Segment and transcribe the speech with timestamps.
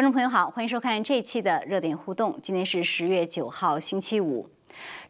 [0.00, 2.34] 观众朋友好，欢迎收看这一期的热点互动。
[2.42, 4.48] 今天是十月九号，星期五，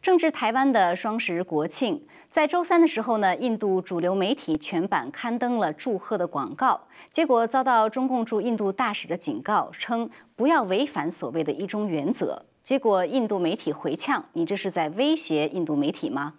[0.01, 2.05] 正值台湾的双十国庆。
[2.29, 6.77] 在周三的时候呢，印度主流媒体全版刊登了祝贺的广告，
[7.09, 12.43] 结果遭到中共驻印度大使的警告，称不要违反所谓的一中原则。
[12.61, 16.33] 结果印度媒体回呛：“你这是在威胁印度媒体吗？”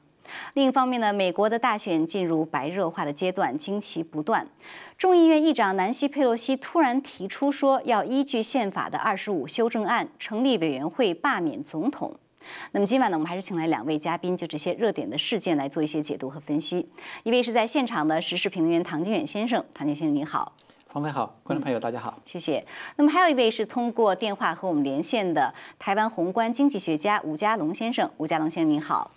[0.54, 4.46] 另一方面呢，美国的大选进入白热化的阶段，惊奇不断。
[4.98, 12.14] 众议院议长南希·佩洛西突然提出说，要依据宪法的二十五修正案成立委员会罢免总统。
[12.72, 16.88] 那么今晚呢，我们还是请来两位嘉宾，就这些热点的事件来做一些解读和分析。
[17.22, 20.52] 一位是在现场的时事评论员唐金远先生，唐先生您好。
[20.88, 22.64] 方飞好，观众朋友大家好，谢谢。
[22.96, 29.10] 那么还有一位是通过电话和我们连线的台湾宏观经济学家吴家龙先生，吴家龙先生您好。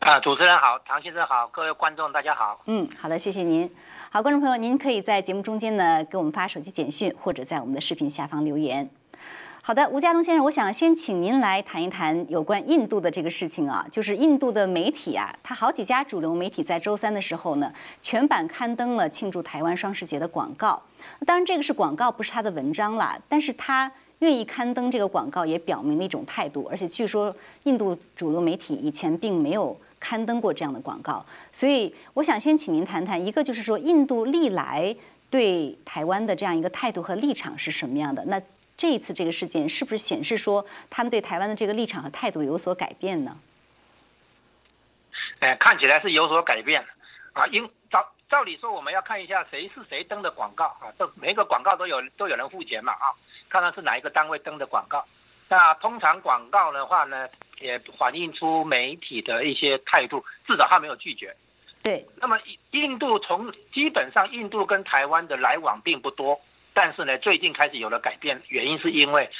[0.00, 2.60] 啊，主持人好，唐先生好，各位观众大家好。
[2.66, 3.68] 嗯，好的，谢谢您。
[4.10, 8.88] 好，观众朋友，您可以在节目中间呢给我们发手机简讯，或者在我们的视频下方留言。
[9.60, 20.80] 好的，吴家龙先生，我想先请您来谈一谈有关印度的这个事情啊，就是印度的媒体啊，它好几家主流媒体在周三的时候呢，全版刊登了庆祝台湾双十节的广告。
[21.26, 26.68] 当然，这个是广告，不是他的文章啦，但是他愿意刊登这个广告，也表明了一种态度。
[26.70, 29.76] 而且据说印度主流媒体以前并没有。
[30.00, 34.94] 刊登过这样的广告，所以我想先请您谈谈，一个就是说印度历来
[35.30, 38.24] 对台湾的这样一个态度和立场是什么样的？
[38.26, 38.40] 那
[38.76, 43.36] 这一次这个事件是不是显示说他们对台湾的这个立场和态度有所改变呢？
[45.40, 46.84] 哎，看起来是有所改变
[47.32, 47.46] 啊。
[47.48, 53.10] 因照照理说，我们要看一下谁是谁登的广告啊，这每个广告都有都有人付钱嘛啊，
[53.48, 55.04] 看看是哪一个单位登的广告。
[55.48, 57.28] 那通常广告的话呢？
[57.60, 61.34] 也反映出媒体的一些态度，至少他没有拒绝。
[61.82, 62.04] 对。
[62.16, 62.38] 那么
[62.72, 66.40] 印度从基本上印度跟台湾的来往并不多，
[66.74, 69.30] 但是呢，最近开始有了改变，原因是因为，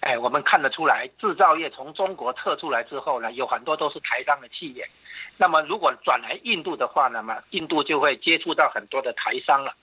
[0.00, 4.88] 哎，我们看得出来，制造业从中国撤出来之后呢，有很多都是台商的企业。
[5.36, 9.74] 那么如果转来印度的话，那么印度就会接触到很多的台商了。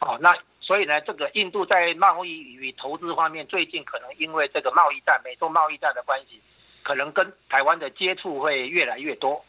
[0.00, 6.40] 哦，那所以呢，这个印度在贸易与投资方面，最近可能因为这个贸易战、美中贸易战的关系。
[6.82, 9.44] 可能跟台湾的接触会越来越多，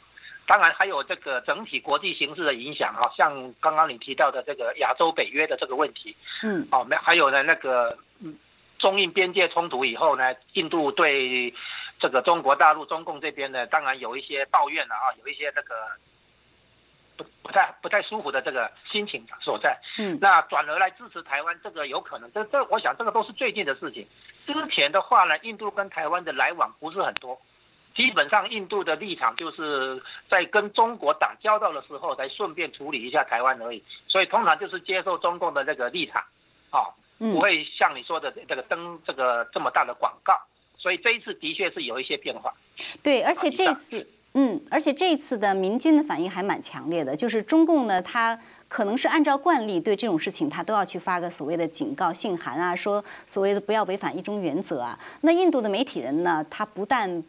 [0.45, 7.97] 当然还有这个整体国际形势的影响哈，像刚刚你提到的这个亚洲北约的这个问题，嗯，哦，没还有呢那个
[8.77, 11.53] 中印边界冲突以后呢，印度对
[11.99, 15.75] 这个中国大陆中共这边呢，当然有一些抱怨了啊，有一些这个。
[17.19, 24.07] 不不太不太舒服的这个心情所在，嗯，那转而来支持台湾，这个有可能，这这我想这个都是最近的事情。
[24.47, 27.37] 之前的话呢，印度跟台湾的来往不是很多，
[27.93, 33.83] 基本上印度的立场就是在跟中国打交道的时候，才顺便处理一下台湾而已。
[34.07, 36.23] 所以通常就是接受中共的这个立场，
[36.69, 36.87] 啊，
[37.17, 40.33] 不会像你说的这个登这个这么大的广告。
[40.77, 42.53] 所以这一次的确是有一些变化。
[43.03, 44.07] 对，而且这次。
[44.33, 54.97] 嗯，而且这次的民间的反应还蛮强烈的，就是中共呢，他可能是按照惯例对这种事情，他都要去发个所谓的警告信函啊，说所谓的不要违反一中原则啊。
[55.21, 57.23] 那印度的媒体人呢，他不但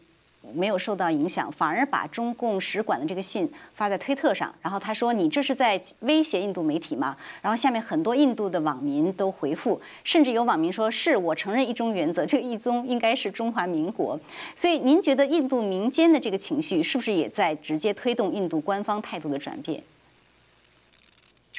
[0.54, 14.18] 没有受到影响，反而把中共使馆的这个信发在推特上，然后他说：“你这是在威胁印度媒体吗？”然后下面很多印度的网民都回复，甚至有网民说：“是我承认一中原则，这个一中应该是中华民国。
[14.56, 19.82] ”所以您觉得印度民间的这个情绪是不是也在直接推动印度官方态度的转变？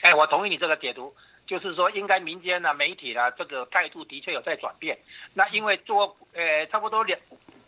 [0.01, 1.13] 哎，我同意你这个解读，
[1.45, 4.97] 就是说应该民间的、媒体呢，这个态度的确有在转变。
[5.35, 7.17] 那因为做呃差不多两。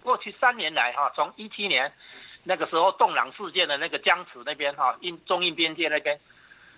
[0.04, 1.92] 过去三年来，哈，从一七年
[2.44, 6.20] 那个时候洞朗事件的那个江池那边，哈，印中印边界那边，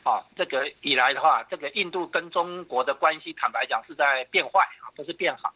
[0.03, 5.53] 啊，这个以来的话，这个印度跟中国的关系，坦白讲是在变坏啊，不是变好。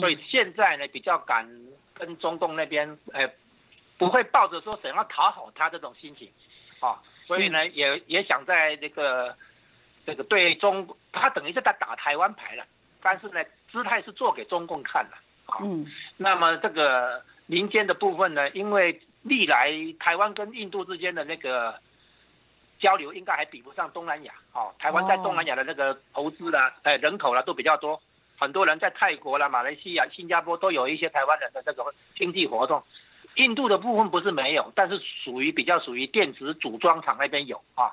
[0.00, 1.48] 所以现在呢，比较敢
[1.94, 3.28] 跟中共那边，呃，
[3.98, 6.30] 不会抱着说想要讨好他这种心情，
[6.80, 9.36] 啊，所以呢，也也想在这个
[10.06, 12.64] 这个对中，他等于是在打台湾牌了，
[13.00, 15.16] 但是呢，姿态是做给中共看的。
[15.60, 15.86] 嗯，
[16.16, 21.74] 那么这个民间的部分呢，因为历来台湾跟印度之间的那个
[22.78, 24.32] 交流，应该还比不上东南亚。
[24.52, 28.00] 哦，台湾在东南亚的那个投资啦，哎，人口啦都比较多，
[28.38, 31.84] 很多人在泰国啦、马来西亚、新加坡都有一些台湾人的这个
[32.16, 32.82] 经济活动。
[33.36, 37.90] 印度的部分不是没有，但是属于比较属于电子组装厂那边有啊。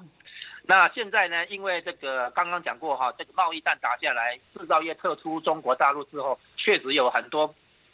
[0.70, 1.48] 那现在呢？
[1.48, 7.52] 因为这个刚刚讲过哈，这个贸易战打下来，制造业撤出中国大陆之后，确实有很多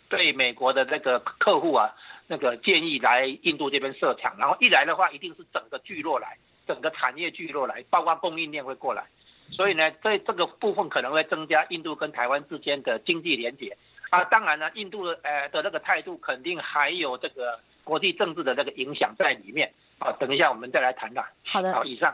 [0.09, 1.95] 对美国的那个客户啊，
[2.27, 4.35] 那个建议来印度这边设厂。
[4.37, 6.37] 然后一来的话，一定是整个聚落来，
[6.67, 9.05] 整个产业聚落来，包括供应链会过来。
[9.53, 13.77] 所以呢，在这个部分可能会增加印度跟台湾之间的经济连结。
[14.09, 19.71] 啊，当然呢，印度的呃的那个态度肯定还有这个国际政治的那个影响在里面。
[19.97, 21.25] 啊，等一下我们再来谈谈。
[21.45, 21.73] 好的。
[21.73, 22.13] 好，以上。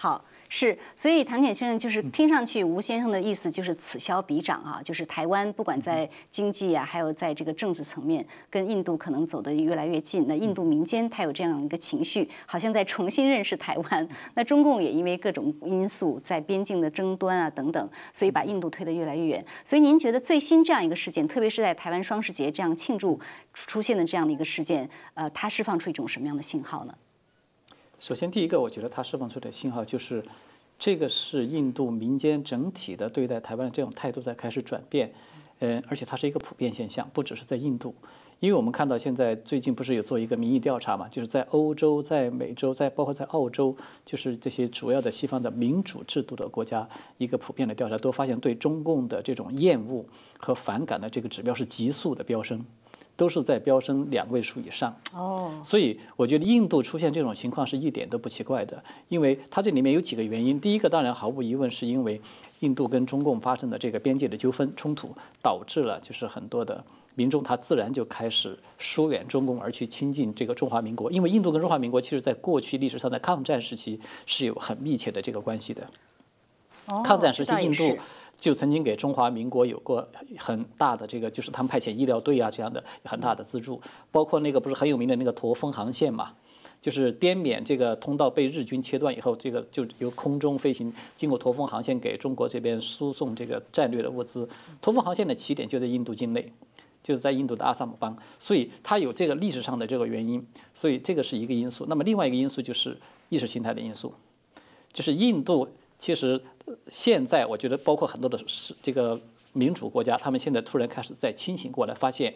[0.00, 0.24] 好。
[0.52, 10.26] 是，所以唐铁先生就是听上去吴先生的意思就是此消彼长啊，就是台湾不管在经济啊，还有在这个政治层面，跟印度可能走得越来越近。
[10.26, 14.08] 那印度民间他有这样一个情绪，好像在重新认识台湾。
[14.34, 19.44] 那中共也因为各种因素，在边境的争端啊等等，所以把印度推得越来越远。
[19.64, 23.20] 所以您觉得最新这样一个事件，特别是在台湾双十节这样庆祝
[23.54, 26.94] 出现的这样的一个事件，呃，它释放出一种什么样的信号呢？
[28.00, 30.24] 首先，第一个，我觉得它释放出的信号就是，
[30.78, 35.12] 这个是印度民间整体的对待台湾的这种态度在开始转变，
[35.58, 37.94] 嗯，而且它是一个普遍现象，不只是在印度，
[38.38, 43.76] 因为我们看到现在最近不是有做一个民意调查嘛，就是在欧洲、在美洲、在包括在澳洲，
[44.06, 46.88] 就是这些主要的西方的民主制度的国家，
[47.18, 50.02] 一个普遍的调查都发现，对中共的这种厌恶
[50.38, 52.64] 和反感的这个指标是急速的飙升。
[53.20, 60.58] 都是在飙升两位数以上哦，所以我觉得印度出现这种情况是一点都不奇怪的，因为它这里面有几个原因。
[60.58, 62.18] 第一个当然毫无疑问是因为
[62.60, 66.82] 印度跟中共发生的这个边界的纠纷冲突，导致了就是很多的
[67.14, 75.86] 民众他自然就开始疏远中共而去亲近这个中华民国，因为印度跟中华民国其实在过去历史上的抗战时期是有很密切的这个关系的。
[77.04, 77.98] 抗战时期印度。
[78.40, 80.08] 就曾经给中华民国有过
[80.38, 83.78] 很大的这个，就是他们派遣医疗队啊这样的很大的资助，
[84.10, 86.32] 包括那个不是很有名的那个驼峰航线嘛，
[86.80, 94.48] 就是滇缅这个通道被日军切断以后，这个就由空中飞行经过驼峰航线给中国这边输送这个战略的物资。
[94.80, 96.50] 驼峰航线的起点就在印度境内，
[97.02, 100.42] 就是在印度的阿萨姆邦，所以它有这个历史上的这个原因，
[100.72, 101.84] 所以这个是一个因素。
[101.90, 102.96] 那么另外一个因素就是
[103.28, 104.14] 意识形态的因素，
[104.94, 105.68] 就是印度。
[106.00, 106.42] 其实
[106.88, 109.20] 现在我觉得，包括很多的是这个
[109.52, 112.34] 民主国家，他们现在突然开始在清醒过来，发现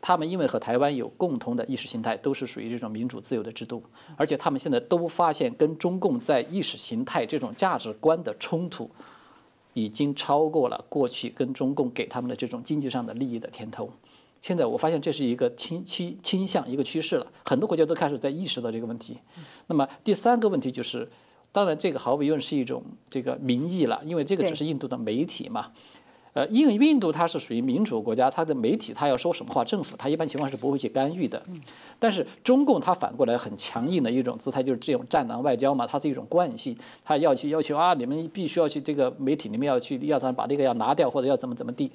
[0.00, 3.82] 他们因为和台湾有共同的意识形态，都是属于这种民主自由的制度，
[4.16, 8.88] 而且他们现在都发现跟中共在意识形态这种价值观的冲突，
[9.72, 13.90] 已经超过了过去跟中共给他们的这种经济上的利益的甜头。
[14.40, 19.18] 现在我发现这是一个倾倾倾向一个趋势了，很多国家都开始在意识到这个问题。
[19.66, 21.10] 那么第三个问题就是。
[21.54, 25.70] 当然，这个毫无疑问是一种这个民意了，因为这个只是印度的媒体嘛。
[26.32, 31.40] 呃，因为印度它是属于民主国家，它的媒体它要说什么话，政府它一般情况是不会去干预的。
[32.00, 41.88] 但是中共它反过来很强硬的一种姿态，就是这种战狼外交嘛，它是一种惯性，它要去要求啊，你们必须要去这个媒体你们要去要他把这个要拿掉或者要怎么怎么地，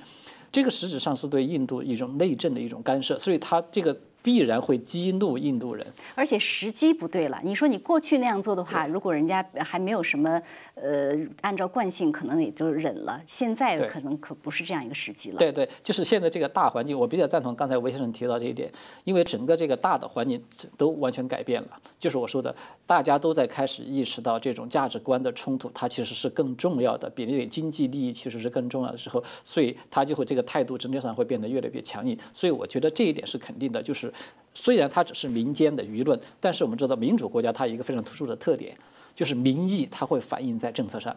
[0.54, 3.94] 这个实质上是对印度一种内政的一种干涉，所以它这个。
[4.22, 7.40] 必然会激怒印度人，而且时机不对了。
[7.44, 10.42] 你说你过去那样做的话，如果人家还没有什么
[10.76, 13.22] 呃，按照惯性，可能也就忍了。
[13.26, 15.38] 现在可能可不是这样一个时机了。
[15.38, 18.70] 对对，就是现在这个大环境，我比较赞同刚才韦先生提到这一点，
[19.06, 20.44] 因为整个这个大的环境
[20.78, 21.70] 都完全改变了。
[21.98, 22.54] 就是我说的，
[22.86, 32.18] 大家都在开始意识到这种价值观的冲突，它其实是更重要的，比那个经济利益其实是更重要的时候，所以他就会这个态度整体上会变得越来越强硬。
[32.34, 34.10] 所以我觉得这一点是肯定的，就是。
[34.54, 38.78] 虽然它只是民间的舆论，但是我们知道民主国家它有一个非常突出的特点，
[39.16, 41.16] 就是民意它会反映在政策上。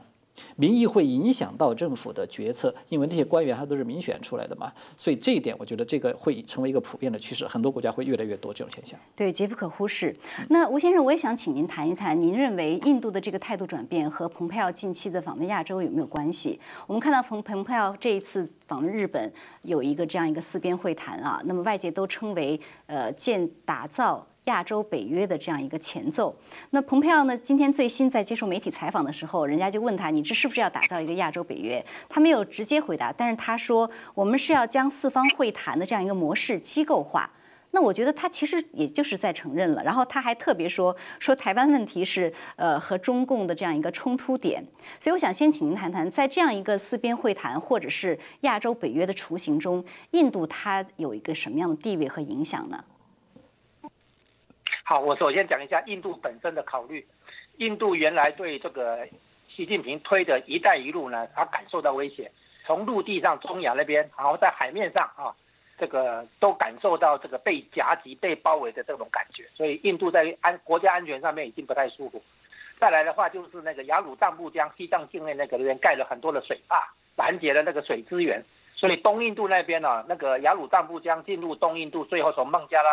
[0.56, 8.98] 民意会影响到政府的决策，因为那些官员他都是民选出来的嘛，所以这一点我觉得这个会成为一个普遍的趋势，很多国家会越来越多这种现象。
[9.14, 10.14] 对，绝不可忽视。
[10.48, 16.58] 那吴先生，我也想请您谈一谈，您认为印度的这个态度转变和蓬佩奥近期的访问亚洲有没有关系？
[16.86, 19.30] 我们看到蓬蓬佩奥这一次访问日本，
[19.62, 24.26] 有一个这样一个四边会谈啊，那么外界都称为呃建打造。
[24.46, 26.34] 亚洲北约的这样一个前奏，
[26.70, 27.38] 那蓬佩奥呢？
[27.38, 37.30] 今天最新在接受媒体采访的时候，人家就问他：“你这是不是要打造一个亚洲北约？”他没有直接回答，但是他说：“我们是要将四方会谈的这样一个模式机构化。”
[37.74, 39.82] 那我觉得他其实也就是在承认了。
[39.82, 44.62] 然后他还特别说：“说台湾问题是呃和中共的这样一个冲突点。”
[44.98, 52.84] 所以我想先请您谈谈，在这样一个四边会谈或者是亚洲北约的雏形中，印度它有一个什么样的地位和影响呢？
[54.92, 57.02] 好，我首先讲一下印度本身的考虑。
[57.56, 59.08] 印度原来对这个
[59.48, 62.30] 习近平推的一带一路呢，他感受到威胁，
[62.66, 65.32] 从陆地上中亚那边，然后在海面上啊，
[65.78, 69.48] 这个都感受到这个被夹击、被包围的这种感觉。
[69.54, 72.22] 所以印度在安国家安全上面已经不太舒服。
[72.78, 76.76] 再来的话，就是那个雅鲁藏布江西藏境内那个那边盖了很多的水坝，
[77.16, 78.44] 拦截了那个水资源。
[78.76, 82.90] 所以东印度那边呢，那个雅鲁藏布江进入东印度，最后从孟加拉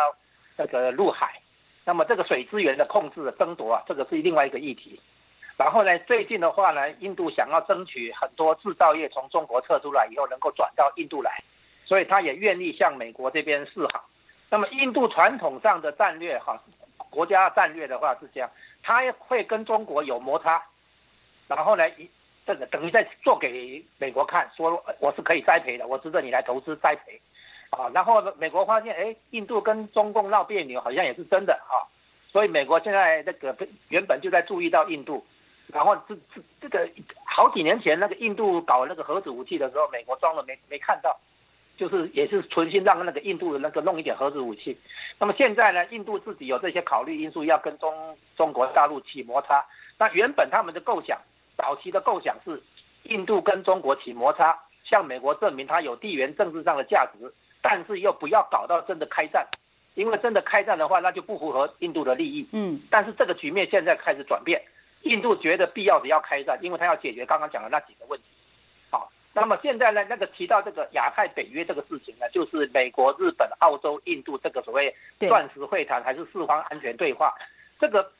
[0.56, 1.38] 那个入海。
[1.84, 5.00] 那么这个水资源的控制的争夺啊，这个是另外一个议题。
[5.56, 11.42] 然后呢，最近的话呢，印度想要争取很多制造业从中国撤出来以后，能够转到印度来，
[11.84, 14.08] 所以他也愿意向美国这边示好。
[14.48, 16.58] 那么印度传统上的战略哈，
[17.10, 18.50] 国家战略的话是这样，
[18.82, 20.62] 他会跟中国有摩擦，
[21.46, 22.08] 然后呢，一
[22.46, 27.20] 这个等于在做给美国看，说我是可以栽培的，我值得你来投资栽培，
[27.70, 31.86] 啊，然后美国发现，哎，印度跟中共闹别扭，好像也是真的哈，
[32.30, 33.56] 所以美国现在那个
[33.88, 35.24] 原本就在注意到印度。
[35.72, 36.88] 然后这这这个
[37.24, 41.16] 好几年前那个印度搞那个核子武器的时候，美国装了没没看到，
[41.76, 44.76] 就是也是存心让那个印度的那个弄一点核子武器。
[45.16, 47.94] 那么现在呢，印度自己有这些考虑因素，要跟中
[48.36, 49.64] 中国大陆起摩擦。
[49.96, 51.20] 那原本他们的构想，
[51.56, 52.60] 早期的构想是，
[53.04, 59.46] 印度跟中国起摩擦，向美国证明它有地缘政治上的价值，但是又不要搞到真的开战，
[59.94, 62.48] 因为真的开战的话，那就不符合印度的利益。
[62.52, 62.80] 嗯。
[62.90, 64.62] 但是这个局面现在开始转变。
[65.02, 68.26] 印度觉得必要的要开战，因为他要解决刚刚讲的那几个问题。
[68.90, 77.34] 好，那么现在呢，那个提到这个亚太北约这个事情呢，就是美国、日本、澳洲、印度这个所谓钻石会谈还是四方安全对话，
[77.80, 78.12] 这个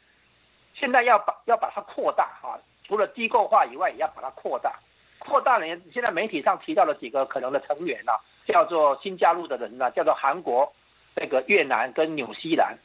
[0.74, 4.72] 现在要把要把它扩大哈，除了机构化以外，也要把它扩大。
[5.18, 8.16] 扩大了，现在媒体上提到了几个可能的成员啊，
[8.46, 10.72] 叫做新加入的人呢，叫做韩国、
[11.14, 12.76] 那个越南跟纽西兰，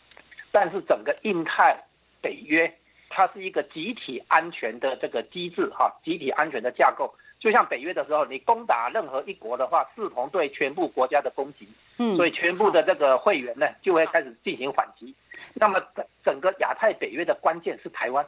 [0.52, 1.78] 但是整个印太
[2.22, 2.74] 北约。
[3.08, 11.66] 它是一个集体安全的这个机制，哈，集体安全的架构，就像北约的时候，你攻打任何一国的话，视同对全部国家的攻击，
[11.98, 15.16] 嗯，所以全部的这个会员呢，就会开始进行反击。
[15.54, 18.26] 那么整整个亚太北约的关键是台湾，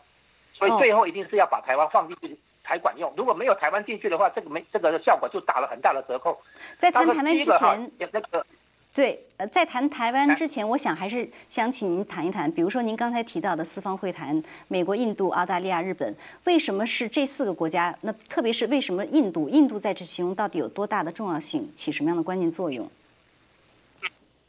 [0.53, 3.11] 所以最后一定是要把台湾放进去才管用。
[3.15, 6.37] 如果没有台湾进去的话，这个没这个效果就打了很大的折扣。
[6.77, 8.45] 在谈台湾之前，那个。
[8.93, 17.95] 对，呃，在谈台湾之前，我想还是想请您谈一谈，比如说您刚才提到的四方会谈，美国、印度、澳大利亚、日本，为什么是这四个国家？
[18.01, 19.47] 那特别是为什么印度？
[19.49, 22.89] 印度在这其中到底有多大的重要性，起什么样的关键作用？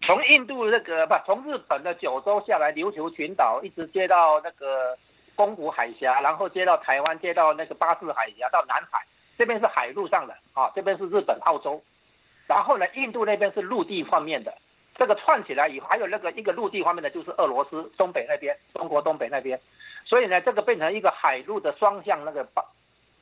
[0.01, 4.97] 从印度那个不，从日本的九州下来，琉球群岛一直接到那个
[5.39, 9.07] 宫古海峡，然后接到台湾，接到那个巴士海峡，到南海，
[9.39, 11.81] 这边是海路上的啊，这边是日本、澳洲。
[12.49, 14.53] 然后呢，印度那边是陆地方面的，
[14.97, 19.61] 这个串起来以后，还有那个一个陆地方面的，就是俄罗斯东北那边，中国东北那边，
[20.05, 22.67] 所以呢，这个变成一个海陆的双向那个包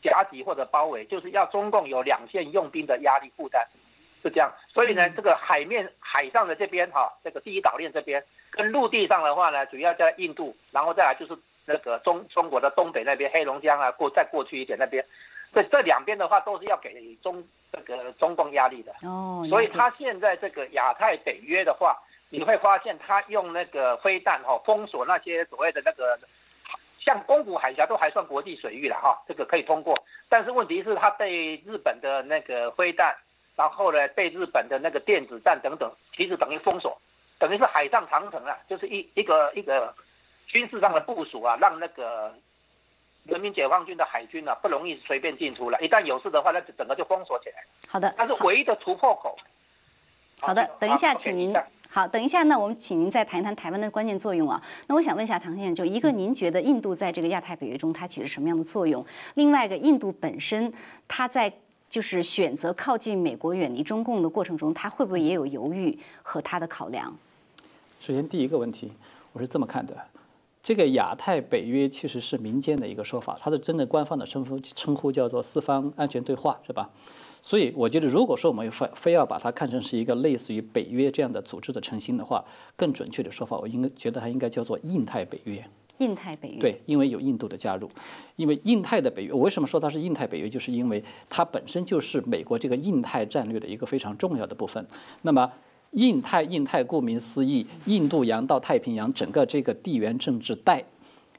[0.03, 3.63] 夹击或者包围，就是要中共有两线用兵的压力负担，
[4.23, 4.51] 是这样。
[4.73, 15.05] 所以呢，这个海面海上的这边哈，这个第一岛链这边，跟陆地上的话呢，主要在印度，然后再来就是那个中中国的东北那边，黑龙江啊，过再过去一点那边，
[15.53, 17.47] 这这两边的话都是要给中。
[17.73, 21.99] 这个中共压力的哦，所以他现在这个亚太北约的话，
[22.31, 26.19] 你会发现他用那个飞弹哈封锁那些所谓的那个，
[27.01, 29.95] 像宫古海峡都还算国际水域了哈，这个可以通过。
[30.29, 33.15] 但是问题是，他被日本的那个飞弹，
[33.57, 36.97] 然后呢被日本的那个电子战等等，其实等于封锁，
[37.39, 39.93] 等于是海上长城啊，就是一一个一个
[40.47, 42.35] 军事上的部署啊，让那个。
[43.29, 45.77] 人民解放军的海军呢，不容易随便进出了。
[45.81, 47.57] 一旦有事的话，那就整个就封锁起来。
[47.89, 49.37] 好的，它是唯一的突破口。
[50.41, 51.53] 好的，等一下，请您
[51.91, 54.63] 好，等一下，那我们请您再谈一谈台湾的关键作用啊。
[54.87, 59.05] 那我想问一下唐先生，就一个，您觉得印度在这个亚太北约中它起着什么样的作用？
[59.35, 60.73] 另外一个，印度本身
[61.09, 61.53] 它在
[61.91, 67.13] 就是选择靠近美国、远离中共的过程中，它会不会也有犹豫和它的考量？
[67.99, 68.93] 首先，第一个问题，
[69.33, 69.97] 我是这么看的。
[70.67, 76.91] 这个亚太北约其实是民间的一个说法，它的真的官方的称呼称呼叫做四方安全对话，是吧？
[77.41, 82.45] 所以我觉得，如果说我们非非要把它看成是一个类似于北约这样的组织的成型的话，
[82.75, 85.65] 更准确的说法，我应该觉得它应该叫做印太北约。
[85.99, 87.89] 印太北约对，因为有印度的加入，
[88.35, 90.49] 因为印太的北约，我为什么说它是印太北约？
[90.49, 94.85] 就是因为它本身就是美国这个印太战略的一个非常重要的部分。
[95.23, 95.53] 那么。
[95.97, 100.85] 印太，印太顾名思义，印度洋到太平洋整个这个地缘政治带，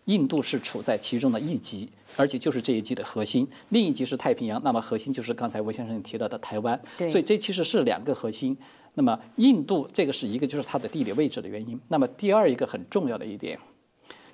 [0.06, 3.48] 印度是处在其中的一极，而且就是这一极的核心。
[3.70, 6.80] 另一极是太平洋，那么核心就是刚才魏先生提到的台湾。
[6.98, 8.58] 所以这其实是两个核心。
[8.96, 11.80] 那么印度这个是一个，就是它的地理位置的原因。
[11.90, 13.60] 那么第二一个很重要的一点，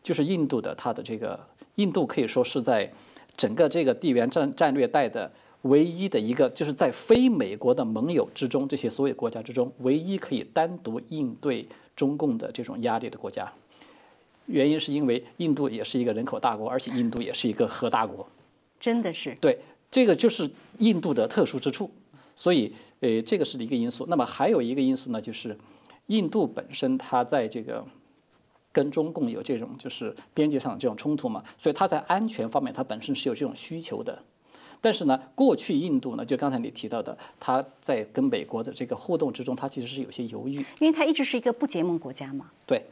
[0.01, 1.37] 就是印度的它的这个，
[1.75, 2.89] 印度可以说是在
[3.35, 5.29] 整个这个地缘战战略带的。
[5.63, 13.51] 唯一的一个就是在非美国的盟友之中，这些所有国家之中，唯一可以单独应对中共的这种压力的国家。
[14.45, 18.27] 原因是因为印度也是一个人口大国，而且印度也是一个核大国。
[18.77, 19.57] 真的是对，
[19.89, 21.89] 这个就是印度的特殊之处。
[22.35, 24.05] 所以，呃，这个是一个因素。
[24.09, 25.57] 那么还有一个因素呢，就是
[26.07, 27.85] 印度本身它在这个
[28.73, 34.21] 跟中共有这种就是边界上的这种冲突嘛，所以它在安全方面它本身是有这种需求的。
[34.83, 42.51] 但是呢，过去印度呢，就刚才你提到的，它在跟美国的这个互动之中，它其实是有些犹豫，因为它一直是一个不结盟国家嘛。
[42.65, 42.83] 对，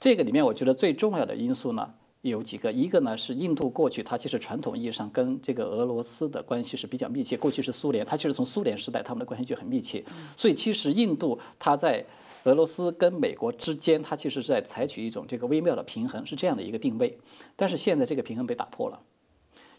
[0.00, 1.88] 这个里面我觉得最重要的因素呢
[2.22, 10.02] 有几个，一个呢是印度过去它其实传统意义上跟这个俄罗斯的关系是比较密切，过去是苏联，它其实从苏联时代他们的关系就很密切，
[10.36, 12.04] 所以其实印度它在
[12.42, 17.16] 俄罗斯跟美国之间，它其实是在采取一种这个微妙的平衡，是这样的一个定位，
[17.54, 18.98] 但是现在这个平衡被打破了。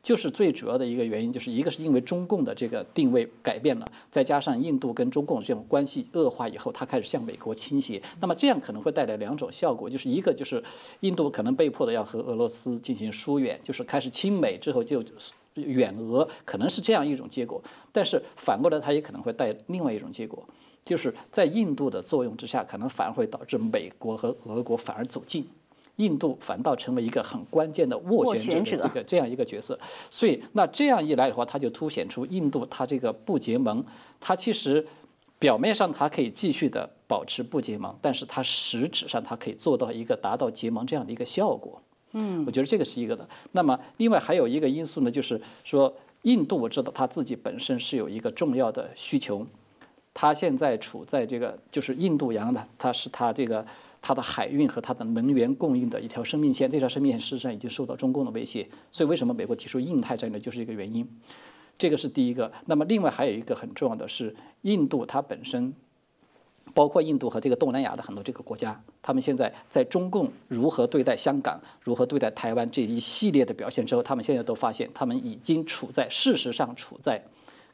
[0.03, 8.01] 就是最主要的一个原因，就是一个是因为中共的这个定位改变了，再加上印度跟中共这种关系恶化以后，它开始向美国倾斜。
[8.19, 10.61] 那么这样可能会带来两种效果，就是一个就是
[10.99, 15.01] 印度可能被迫的要和俄罗斯进行疏远，就是开始亲美之后就
[15.53, 17.63] 远俄，可能是这样一种结果。
[17.93, 20.43] 但是反过来，它也可能会带另外一种结果，
[20.83, 25.47] 就是在印度的作用之下，可能反而会导致美国和俄国反而走近。
[25.97, 33.85] 印度反倒成为一个很关键的斡旋者的这个这样一个角色，所以那这样一来的话，它就凸显出印度它这个不结盟，
[34.19, 34.83] 它其实
[35.37, 41.79] 表面上它可以继续的保持不结盟，但是它实质上它可以做到一个达到结盟这样的一个效果。
[42.13, 43.29] 嗯，我觉得这个是一个的。
[43.51, 49.45] 那么另外还有一个因素呢，就是说印度我知道它自己本身是有一个重要的需求，
[50.11, 53.63] 它现在处在这个就是印度洋的，它是它这个。
[54.05, 61.07] 它的海运和它的能源供应的一条生命线，这条生命线事实上已经受到中共的威胁，所以为什么美国提出印太战略就是一个原因，
[61.77, 62.51] 这个是第一个。
[62.65, 65.73] 那么另外还有一个很重要的是，印度它本身，
[66.73, 77.23] 包括印度和这个东南亚的很多这个国家，他们现在在中共如何对待香港、如何对待台湾这一系列的表现之后，他们现在都发现，他们已经处在事实上处在。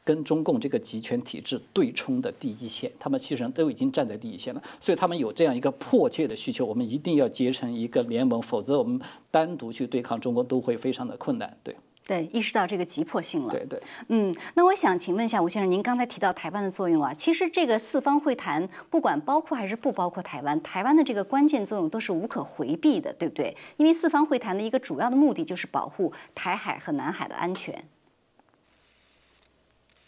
[0.04, 11.56] 跟中共这个集权体制对冲的第一线，他们其实都已经站在第一线了，所以他们有这样一个迫切的需求，我们一定要结成一个联盟，否则我们单独去对抗中国都会非常的困难。
[11.62, 13.50] 对，对，意识到这个急迫性了。
[13.50, 23.56] 对对，嗯，那我想请问一下吴先生，您刚才提到台湾的作用啊，其实这个四方会谈不管包括还是不包括台湾，台湾的这个关键作用都是无可回避的，对不对？
[23.76, 27.84] 因为四方会谈的一个主要的目的就是保护台海和南海的安全。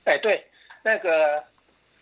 [0.04, 0.44] 哎，对，
[0.82, 1.44] 那个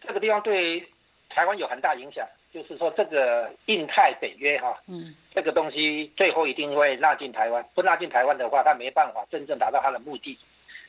[0.00, 0.82] 这个地方对
[1.28, 10.38] 台湾有很大影响，就是说这个印太北约哈，嗯，这个东西最后一定会纳进台湾，不纳进台湾的话，他没办法真正达到他的目的。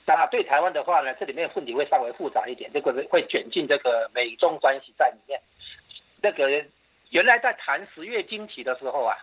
[0.06, 5.38] 那对台湾的话呢，这里面问题会稍微复杂一点，这个会卷进这个美中关系在里面。
[6.22, 6.50] 那个
[7.10, 9.18] 原来在谈十月惊奇的时候啊，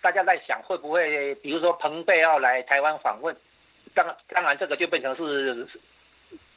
[0.00, 3.36] 大家在想会不会，比如说蓬佩奥来台湾访问，
[3.94, 5.68] 当当然这个就变成是。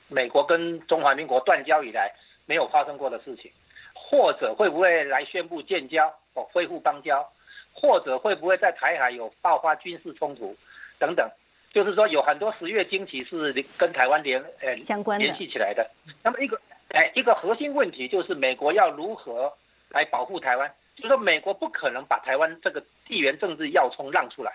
[0.07, 2.11] 美国跟中华民国断交以来
[2.45, 3.51] 没有发生过的事情，
[3.93, 7.27] 或者会不会来宣布建交哦，恢复邦交，
[7.73, 10.55] 或者会不会在台海有爆发军事冲突
[10.97, 11.29] 等等，
[11.73, 15.89] 就是说有很多十月惊奇是跟台湾联呃相关联系起来的。
[16.23, 19.51] 那么一个哎一个核心问题就是美国要如何
[19.89, 24.53] 来保护台湾，就是说美国不可能把台湾这个地缘政治要冲让出来。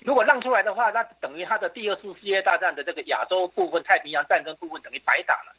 [0.00, 5.54] 如果让出来的话，那等于他的第二次世界大战的这个亚洲部分、太平洋战争部分等于白打了。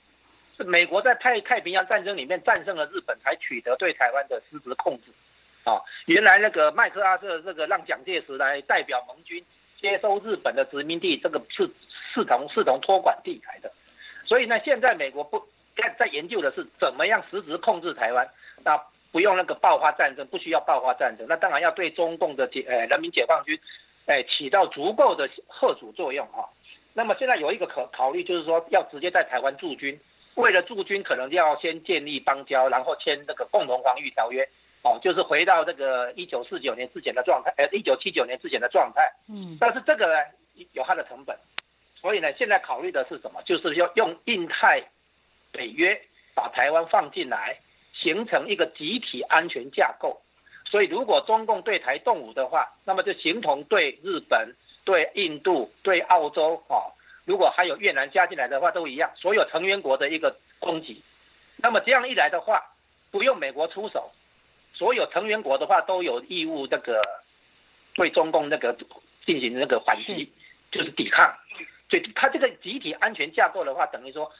[0.57, 5.11] 是美国在太太平洋战争里面战胜了日本，才取得对台湾的实质控制。
[5.65, 9.43] 啊，原来那个麦克阿瑟这个让蒋介石来代表盟军
[9.79, 11.69] 接收日本的殖民地，这个是
[12.13, 13.71] 视同视同托管地来的。
[14.25, 15.37] 所以呢，现在美国不
[15.75, 18.27] 在在研究的是怎么样实质控制台湾，
[18.63, 18.77] 那
[19.11, 21.27] 不用那个爆发战争，不需要爆发战争。
[21.27, 23.59] 那当然要对中共的解呃人民解放军。
[24.09, 26.49] 哎，起到足够的贺阻作用哈。
[26.93, 29.97] 那么现在有一个可考虑，就是说要直接在台湾驻军。
[30.33, 34.43] 为了驻军，可能要先建立邦交，然后签那个共同防御条约。
[34.81, 39.11] 哦，就是回到这个一九四九年之前的状态，呃，一九七九年之前的状态。
[39.27, 39.55] 嗯。
[39.59, 40.19] 但是这个呢，
[40.73, 41.37] 有它的成本。
[41.95, 43.43] 所以呢，现在考虑的是什么？
[43.43, 44.81] 就是要用印太
[45.51, 46.01] 北约
[46.33, 47.59] 把台湾放进来，
[47.93, 50.19] 形成一个集体安全架构。
[50.69, 54.55] 所以，如果中共对台动武的话，那么就形同对日本、
[54.85, 56.93] 对印度、对澳洲啊，
[57.25, 61.01] 如果还有越南加进来的话，都一样，所有成员国的一个攻击。
[61.57, 62.61] 那么这样一来的话，
[63.09, 64.11] 不用美国出手，
[64.73, 67.01] 所有成员国的话都有义务这个
[67.95, 68.77] 对中共那个
[69.25, 70.31] 进行那个反击，
[70.71, 71.35] 就是抵抗。
[71.89, 74.31] 所以，它这个集体安全架构的话，等于说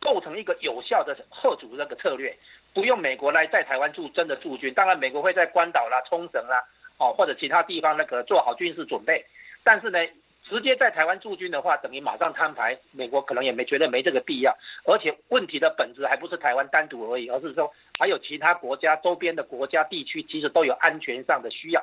[0.00, 2.34] 构成一个有效的贺主那个策略。
[2.76, 6.62] 不用美国来在台湾驻真的驻军，当然美国会在关岛啦、冲绳啦，
[6.98, 9.24] 哦或者其他地方那个做好军事准备。
[9.64, 9.98] 但是呢，
[10.44, 14.54] 直接在台湾驻军的话，等于马上摊牌，美国可能也没觉得没这个必要。
[14.84, 21.82] 而且问题的本质还不是台湾单独而已，而是说还有其他国家周边的国家地区，其实都有安全上的需要。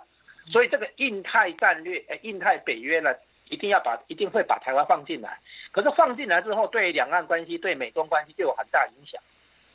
[0.52, 3.10] 所以这个印太战略，呃，印太北约呢，
[3.50, 5.40] 一定要把一定会把台湾放进来。
[5.72, 9.20] 可是放进来之后，对两岸关系、对美中关系就有很大影响，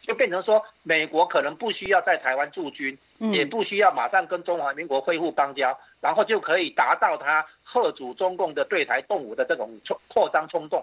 [0.08, 10.82] 就变成说美国可能不需要在台湾驻军，也不需要马上跟中华民国恢复邦交，然后就可以达到他贺阻中共的对台动武的这种冲扩张冲动。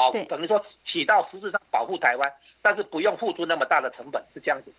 [0.00, 2.32] 保等于说起到实质上保护台湾，
[2.62, 4.72] 但是不用付出那么大的成本，是这样子。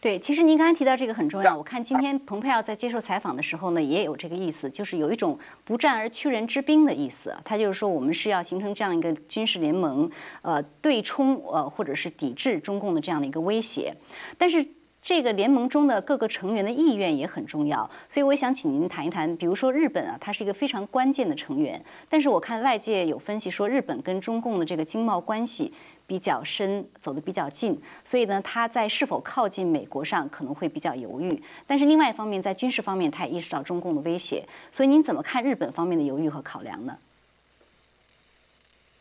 [0.00, 1.56] 对，其实您刚才提到这个很重要。
[1.56, 7.36] 我看今天蓬佩奥在接受采访的时候呢，也有这个意思，就是有一种不战而屈人之兵的意思。
[7.44, 10.10] 他就是说，我们是要形成这样一个军事联盟，
[10.42, 13.94] 呃，对冲呃或者是抵制中共的这样的一个威胁，
[14.36, 14.66] 但是。
[15.04, 19.36] 这个联盟中的各个成员的意愿也很重要，所以我想请您谈一谈。
[19.36, 25.70] 比如说日本啊，它是一个非常关键的成员，但是我看外界有分析说，日本跟中共的这个经贸关系
[26.06, 31.42] 比较深，走得比较近，所以呢，它在是否靠近美国上可能会比较犹豫。
[31.66, 36.96] 但是另外一方面，在军事方面，它也意识到中共的威胁，所以您怎么看日本方面的犹豫和考量呢？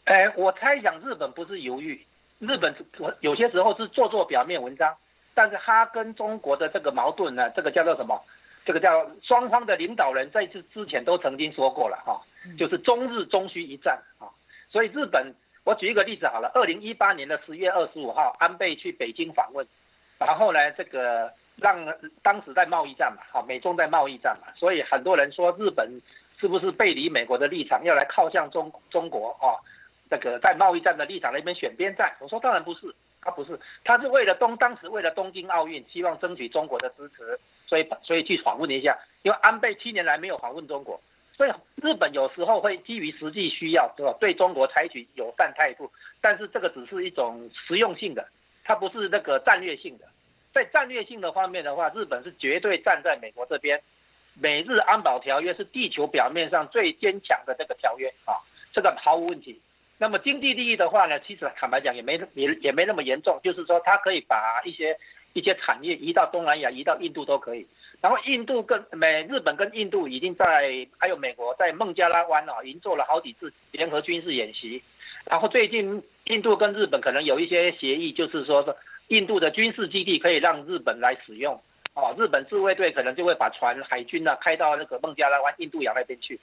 [0.04, 2.06] 哎，我猜想日本不是犹豫，
[2.40, 4.94] 日本我有些时候是做做表面文章。
[5.34, 8.22] 但是他跟中国的这个矛盾呢，这个叫做什么？
[8.66, 12.22] 这个叫双方的领导人在这之前都曾经说过了哈，
[12.58, 14.32] 就是中日终须一战啊。
[14.70, 15.34] 所以日本，
[15.66, 19.68] 我举一个例子好了，二零一八年的十月二十五号，安倍去北京访问，
[20.18, 25.90] 然后呢，这个让当时在贸易战嘛，哈，美中在贸易战嘛，所以很多人说日本
[26.40, 29.60] 是不是背离美国的立场，要来靠向中中国啊？
[30.10, 32.16] 这个在贸易战的立场那边选边站？
[32.20, 32.96] 我说当然不是。
[33.24, 38.98] 他不是，他是为了东，当时为了东京奥运，希望争取中国的支持，所以所以去访问一下。
[39.24, 41.00] 因为安倍七年来没有访问中国，
[41.38, 44.14] 所以日本有时候会基于实际需要，对吧？
[44.20, 48.28] 对中国采取友善态度，但是这个只是一种实用性的，
[48.64, 50.06] 它不是那个战略性的。
[50.54, 53.82] 在战略性的方面的话，日本是绝对站在美国这边。
[54.36, 58.34] 美日安保条约是地球表面上最坚强的这个条约啊，
[58.74, 59.62] 这个毫无问题。
[60.04, 64.98] 那么经济利益的话呢，其实坦白讲也没也也没那么严重，就是说它可以把一些
[65.32, 67.66] 一些产业移到东南亚，移到印度都可以。
[68.02, 74.84] 然后印度跟美日本跟印度已经在还有美国在孟加拉湾啊，已经做了好几次联合军事演习。
[75.24, 78.76] 然后最近印度跟日本可能有一些协议，就是说是
[79.08, 81.58] 印度的军事基地可以让日本来使用。
[81.94, 86.38] 哦，日本自卫队可能就会把船海军呢开到那个孟加拉湾印度洋那边去。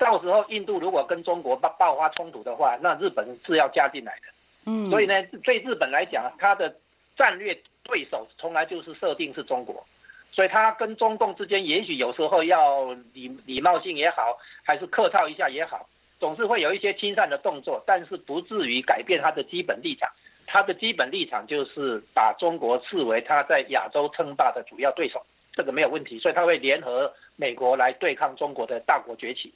[0.00, 4.22] 到时候印度如果跟中国爆爆发冲突的话，那日本是要加进来的。
[4.64, 6.74] 嗯，所以呢，对日本来讲，它的
[7.16, 9.86] 战略对手从来就是设定是中国，
[10.32, 15.86] 所以它跟中共之间也许有时候要礼礼貌性也好，还是客套一下也好，
[16.18, 20.10] 总是会有一些亲善的动作，但是不至于改变它的基本立场。
[20.46, 29.52] 它的基本立场就是把中国视为它在亚洲称霸的主要对手，这个没有问题，所以它会联合美国来对抗中国的大国崛起。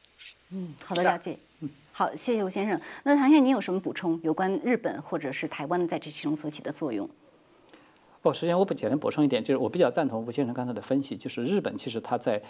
[0.51, 1.39] 嗯，好的，了解。
[1.61, 2.81] 嗯，好，谢谢吴先生。
[3.03, 4.21] 那唐先生，您有什么补充？
[4.23, 7.09] 有关日本或者是台湾的在这其中所起的作用？
[8.23, 12.41] 哦，首先我不简单补充一点，就是我比较赞同吴先生刚才的分析，就是日本其实它在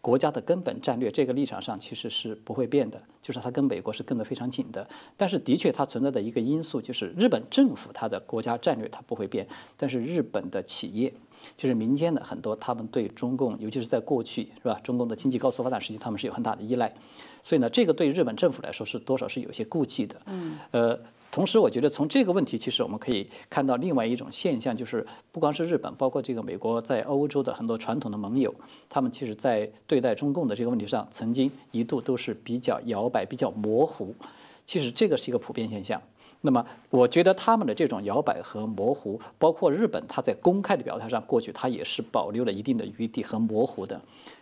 [0.00, 4.86] 国家的根本战略这个立场上其实是不会变的，就是它跟美国是跟得非常紧的。
[5.16, 9.46] 但是的确它存在的一个因素就是日本政府它的国家战略它不会变，
[9.78, 11.12] 但是日本的企业。
[11.56, 14.78] 就是民间的很多，他们对中共，尤其是在过去，是吧？
[14.82, 16.92] 中共的经济高速发展时期，他们是有很大的依赖，
[17.42, 20.20] 所以呢，这个对日本政府来说是多少是有些顾忌的。
[20.26, 20.58] 嗯。
[20.70, 20.98] 呃，
[21.30, 28.54] 同时我觉得从这个问题，其实我们可以看到另外一种现象，就是不光是日本，包括这个美国在欧洲的很多传统的盟友，
[28.88, 34.14] 他们其实在对待中共的这个问题上，曾经一度都是比较摇摆、比较模糊。
[34.64, 36.00] 其实这个是一个普遍现象。
[36.46, 43.98] 那么，我觉得他们的这种摇摆和模糊，包括日本，他在公开的表态上，过去他也是保留了一定的余地和模糊的，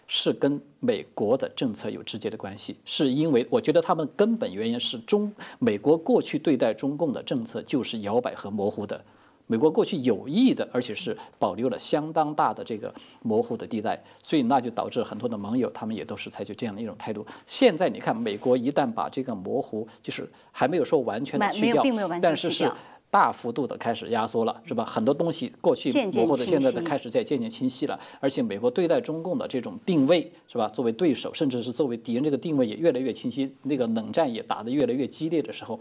[0.08, 2.74] 是跟美国的政策有直接的关系。
[2.84, 9.04] 是因为我觉得他们根本原因是中美国过去对待中共的政策就是摇摆和模糊的。
[9.46, 17.26] 美国过去有意的，而且是保留了相当大的这个模糊的地带，所以那就导致很多的盟友他们也都是采取这样的一种态度。
[17.44, 21.82] 现在你看，美国一旦把这个模糊，就是还没有说完全的去掉，
[22.22, 22.70] 但是是
[23.10, 24.82] 大幅度的开始压缩了，是吧？
[24.86, 28.00] 很多东西过去模糊的，现在的开始在渐渐清晰了。
[28.20, 30.66] 而且美国对待中共的这种定位，是吧？
[30.68, 35.78] 作为对手，甚至是作为敌人，这个定位也越来越清晰，那个冷战也打得越来越激烈的时候。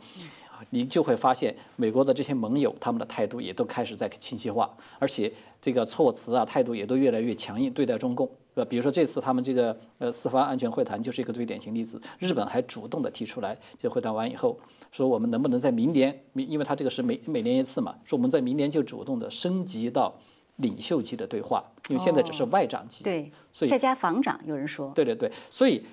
[0.69, 4.69] 你就会发现，美国的这些盟友，他们的态度也都开始在清晰化，
[5.00, 8.65] 而且这个措辞啊，态度也都越来越强硬对待中共，是吧？
[8.69, 12.02] 比如说这次他们这个呃四方安全会谈就是一个最典型例子。
[12.19, 14.58] 日本还主动的提出来，就会谈完以后
[14.91, 20.13] 说，我们能不能在明年，因为他这个是每每年一次嘛，说我们在明年就主动的升级到
[20.58, 25.84] 领袖级的对话，因为现在只是外长级，对，所以再加防长，有人说，对对对，所以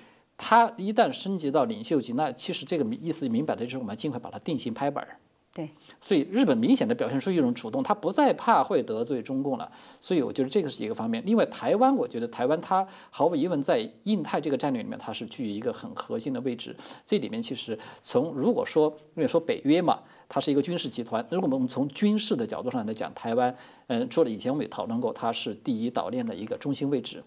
[0.41, 5.19] 他一旦升级到领袖级，那其实这个意思明摆的就是我们尽快把它定性拍板儿。
[5.51, 5.67] 对，
[5.99, 9.69] 所以日本明显的表现出一种主动，他不再怕会得罪中共了。
[9.99, 11.21] 所以我觉得这个是一个方面。
[11.25, 16.73] 另外，台湾，我觉得台湾它毫无疑问在印太这个战略里面，它是居于一个很核心的位置。
[17.05, 19.99] 这里面其实从如果说因为说北约嘛，
[20.29, 23.53] 它是一个军事集团，如果我们从军事的角度上来讲，台湾，
[23.87, 27.23] 嗯，除了以前我们也讨论过，它是第一岛链的一个中心位置。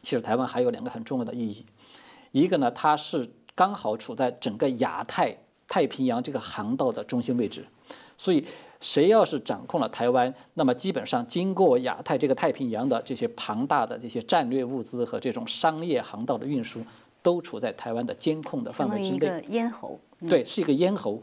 [0.00, 1.64] 其实台湾还有两个很重要的意义，
[2.34, 5.38] 一个呢，它是刚好处在整个亚太。
[5.66, 7.64] 太平洋这个航道的中心位置，
[8.18, 8.44] 所以
[8.80, 16.84] 谁要是掌控了台湾，那么基本上经过亚太这个太平洋的这些庞大的这些战略物资和这种商业航道的运输，
[17.22, 19.16] 都处在台湾的监控的范围之内。
[19.16, 21.22] 一个咽喉，对，是一个咽喉。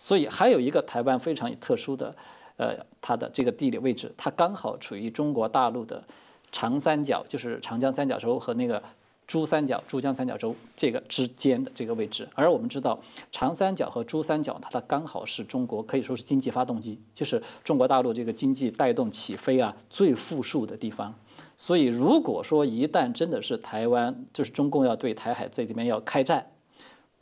[0.00, 2.14] 所以还有一个台湾非常特殊的，
[2.56, 6.02] 呃，它的这个地理位置，它刚好处于中国大陆的
[6.50, 8.82] 长三角，就是长江三角洲和那个。
[9.26, 12.98] 珠三角、珠江三角洲这个之间的这个位置，而我们知道，
[13.32, 21.14] 长三角和珠三角，它刚好是中国可以说是经济发动机，就是中国大陆这个经济带动起飞啊最富庶的地方。
[21.56, 26.46] 所以，如果说一旦真的是台湾，就是中共要对台海这里面要开战，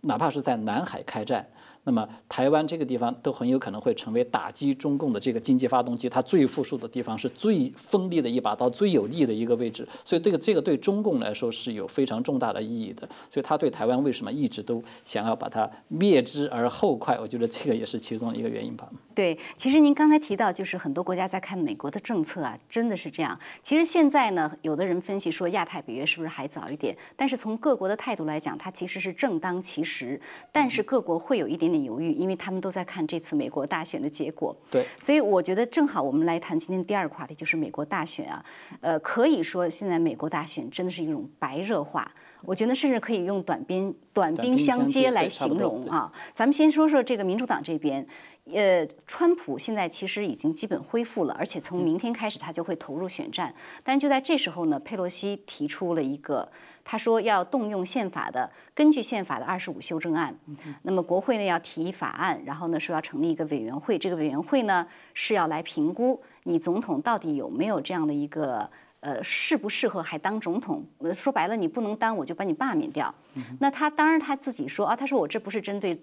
[0.03, 1.49] 哪怕是在南海开战。
[1.87, 9.87] 那么台湾这个地方都很有可能会成为打击中共的这个经济发动机，它最富庶的地方是最锋利的一把刀，最有利的一个位置。
[10.03, 13.07] 所以这个这个对中共来说是有非常重大的意义的。
[13.29, 17.19] 所以他对台湾为什么一直都想要把它灭之而后快？
[17.21, 18.89] 我觉得这个也是其中的一个原因吧。
[19.15, 23.39] 对，其实您刚才提到，就是很多国家在看美国的政策啊，真的是这样。
[23.63, 26.97] 其实现在呢，有的人分析说亚太北约是不是还早一点？
[27.15, 30.19] 但是从各国的态度来讲，它其实是正当其时。
[30.51, 31.74] 但是各国会有一点。
[31.83, 34.55] 犹豫，因为他们都在看这次美国大选的结果。
[34.71, 38.45] 对，所以我觉得正好我们来谈今天第二个话题，就是美国大选啊。
[38.81, 42.11] 呃，可以说现在美国大选真的是一种白热化，
[42.43, 46.13] 我觉得甚至可以用短兵短兵相接来形容啊。
[46.35, 48.07] 咱们先说说这个民主党这边，
[48.53, 53.55] 呃，川普现在其实已经基本恢复了，而且从明天开始他就会投入选战。
[53.83, 56.49] 但就在这时候呢，佩洛西提出了一个。
[56.87, 60.37] 他说要动用宪法的，根据宪法的二十五修正案，
[60.83, 70.85] 那么国会呢要提法案，然后呢说要成立一个委员会，这个委员会呢是要来评估你总统到底有没有这样的一个呃适不适合还当总统。
[71.15, 73.15] 说白了，你不能当，我就把你罢免掉。
[73.61, 75.99] 那他当然他自己说啊，他说我这不是针对。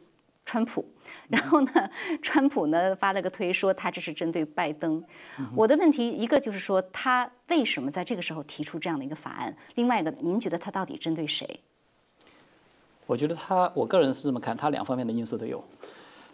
[0.46, 0.86] 川普，
[1.30, 1.90] 然后呢？
[2.22, 5.04] 川普呢发了个推说他这是针对拜登。
[5.56, 9.56] 我的问题一个就是说他为什么在这个时候提出这样的一个法案？
[9.76, 11.60] 另外一个，您觉得他到底针对谁？
[13.06, 15.64] 我觉得他，我个人是这么看，他两方面的因素都有。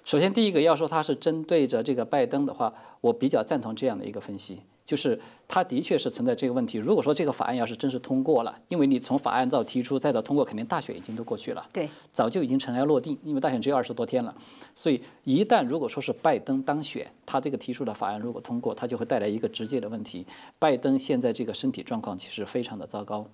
[0.03, 4.61] 首先，第一个要说他是针对着这个拜登的话，我比较赞同这样的一个分析。
[4.87, 5.19] 就是
[5.49, 6.77] 它的确是存在这个问题。
[6.77, 13.17] 如果说这个法案要是真是通过了，因为你从法案到提出再到通过，肯定大选已经都过去了，对，早就已经尘埃落定。
[13.21, 14.33] 因为大选只有二十多天了，
[14.73, 20.25] 所以一旦如果说是拜登当选，他这个提出的法案如果通过，他就会带来一个直接的问题：
[20.57, 23.27] 拜登现在这个身体状况其实非常的糟糕。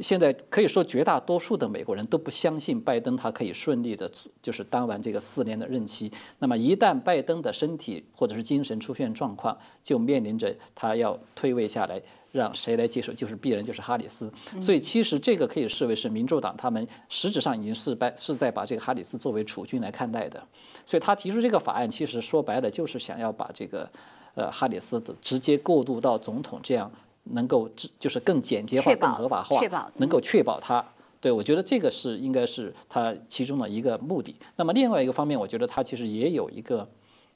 [0.00, 6.10] 现在可以说，绝大多数的美国人都不相信拜登他可以顺利的，就是当完这个四年的任期。
[6.38, 13.12] 那么一旦拜登的身体或者是精神出现状况，就面临着他要退位下来，让谁来接手？
[13.12, 14.32] 就是必然就是哈里斯。
[14.60, 20.40] 所以其实这个可以视为是民主党他们实质上已经是拜是在把这个哈里斯作为储君来看待的。
[20.86, 23.90] 所以他提出这个法案，其实说白了就是想要把这个
[24.34, 26.90] 呃哈里斯的直接过渡到总统这样。
[27.32, 30.84] 能够就是更简洁化、更合法化，能够确保它。
[31.20, 34.36] 对我觉得这个是应该是它其中的一个目的。
[34.56, 36.88] 那么另外一个方面，我觉得它其实也有一个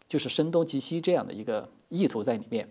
[0.09, 2.69] 就是声东击西这样的一个意图在里面。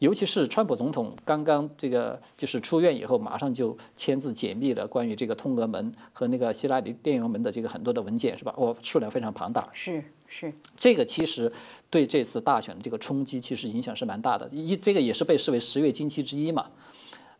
[0.00, 8.54] 尤其是川普总统刚刚这个就是出院以后，马上就签字解密了关于这个通俄门和那个希拉里电邮门的这个很多的文件，是吧？
[8.56, 9.68] 哦，数量非常庞大。
[9.72, 11.50] 是是，这个其实
[11.90, 14.46] 对这次大选的这个冲击，其实影响是蛮大的。
[14.52, 16.66] 一这个也是被视为十月惊奇之一嘛。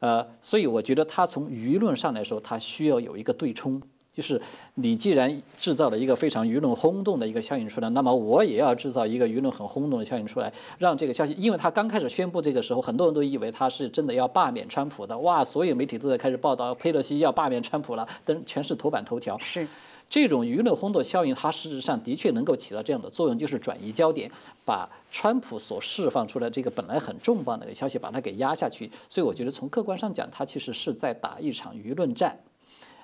[0.01, 3.81] 呃，所以我觉得他从舆论上来说，他需要有一个对冲。
[4.11, 4.40] 就是
[4.74, 19.38] 你既然制造了一个非常舆论轰动的一个效应出来，那么我也要制造一个舆论很轰动的效应出来，让这个消息，因为他刚开始宣布这个时候，很多人都以为他是真的要罢免川普的，哇，所有媒体都在开始报道佩洛西要罢免川普了，等全是头版头条。
[19.38, 19.64] 是
[20.09, 24.31] 这种舆论轰动效应，它事实上的确能够起到这样的作用，就是转移焦点，
[24.64, 28.90] 把川普所释放出来这个本来很重磅的一个消息，把它给压下去。
[29.09, 32.38] 所以我觉得从客观上讲，他其实是在打一场舆论战，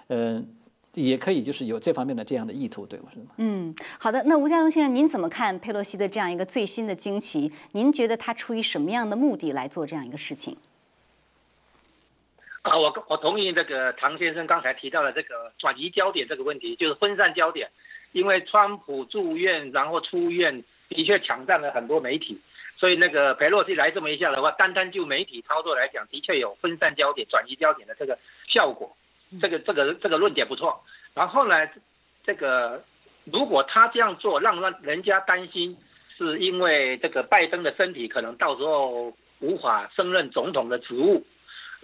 [0.09, 0.47] 嗯。
[0.97, 3.07] 也可以就是有这方面的这样的意图，对吗？
[3.12, 3.27] 是吗？
[3.38, 4.23] 嗯，好的。
[4.27, 7.51] 那吴家龙先生，您怎么看佩洛西的这样一个最新的惊奇？
[7.73, 10.57] 您觉得他出于什么样的目的来做这样一个事情？
[12.64, 17.70] 啊，我我同意这个唐先生刚才提到的这个转移焦点这个问题，就是分散焦点。
[18.12, 22.40] 因为川普住院然后出院，的确抢占了很多媒体，
[22.79, 28.96] 所以那个佩洛西来这么一下的话，单单就媒体操作来讲，的确有分散焦点、转移焦点的这个效果。
[29.42, 30.83] 这个这个这个论点不错。
[31.12, 31.68] 然后呢，
[32.24, 32.83] 这个
[33.24, 35.77] 如果他这样做，让让人家担心，
[36.16, 41.22] 是因为这个拜登的身体可能到时候无法胜任总统的职务。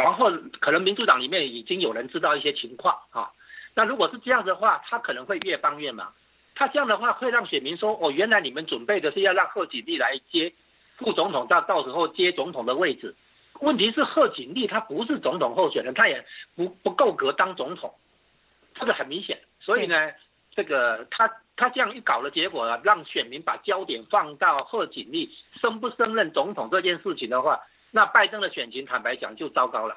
[0.03, 3.31] 然后可能民主党里面已经有人知道一些情况啊，
[3.75, 6.11] 那如果是这样的话，他可能会越帮越忙。
[6.55, 10.55] 他这样的话会让选民说，哦，原来你们准备的是要让贺锦丽来接
[10.97, 13.15] 副总统，到到时候接总统的位置。
[13.61, 16.25] 问题是贺锦丽他不是总统候选人，他也
[16.57, 17.95] 不不够格当总统，
[18.75, 19.39] 这个很明显。
[19.61, 20.13] 所以呢，
[20.55, 27.61] 这个他他这样一搞的结果啊，让选民把焦点放到贺锦丽升不升任总统这件事情的话。
[27.90, 29.96] 那拜登的选情，坦白讲就糟糕了。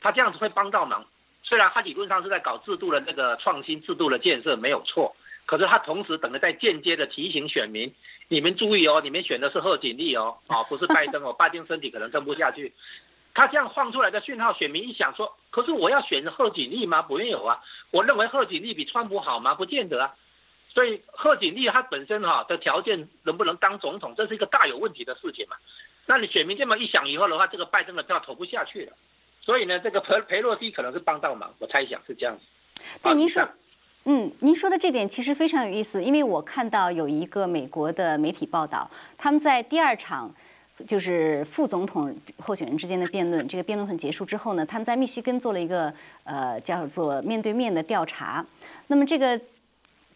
[0.00, 1.04] 他这样子会帮到忙，
[1.42, 5.14] 虽然他理论上是在搞制度的那个创新、制度的建设没有错，
[5.46, 7.92] 可是他同时等于在间接的提醒选民：
[8.28, 12.72] 你们注意哦，你们选的是贺锦丽哦，啊不是拜登哦， 拜登身体可能撑不下去。
[13.34, 17.02] 他这样放出来的讯号，选民一想说：可是我要选贺锦丽吗？
[17.02, 19.54] 不有啊，我认为贺锦丽比川普好吗？
[19.54, 20.14] 不见得啊。
[20.68, 25.56] 所以贺锦丽她本身哈的条件能不能当总统，这是一个大有问题的事情嘛。
[26.06, 28.92] 那你选民这么一想以后的话，这个拜登的票投不下去了，
[29.40, 32.42] 所以呢，这个裴裴洛西可能是帮到忙，我猜想是这样子。
[33.02, 33.42] 对，您说，
[34.04, 40.30] 嗯，您说的这点其实非常有意思，因为我看到有一个美国的媒体报道，他们在第二场
[40.86, 45.90] 就是副总统候选人之间的辩论，这个辩论会结束之后呢，他们在密西根做了一个
[46.24, 48.44] 呃叫做面对面的调查，
[48.88, 49.40] 那么这个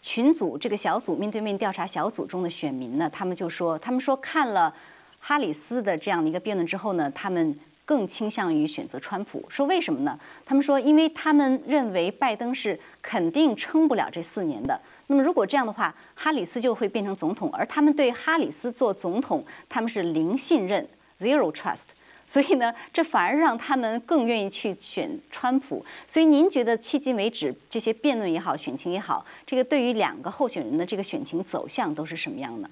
[0.03, 4.75] 群组这个小组面对面调查小组中的选民呢，他们就说，他们说看了。
[5.19, 9.45] 哈里斯的这样的一个辩论之后呢，他们更倾向于选择川普。
[9.49, 10.19] 说为什么呢？
[10.45, 14.81] 他们说，因为他们认为拜登是肯定撑不了这四年的。
[15.07, 20.87] 那么如果这样的话，哈里斯就会变成总统，而他们对哈里斯做总统，他们是零信任
[21.21, 21.85] （zero trust）。
[22.27, 25.83] 所以呢，这反而让他们更愿意去选川普。
[26.07, 32.69] 所以您觉得迄今为止这些辩论也好，选情也好，这个对于两个候选人的这个选情走向都是什么样的？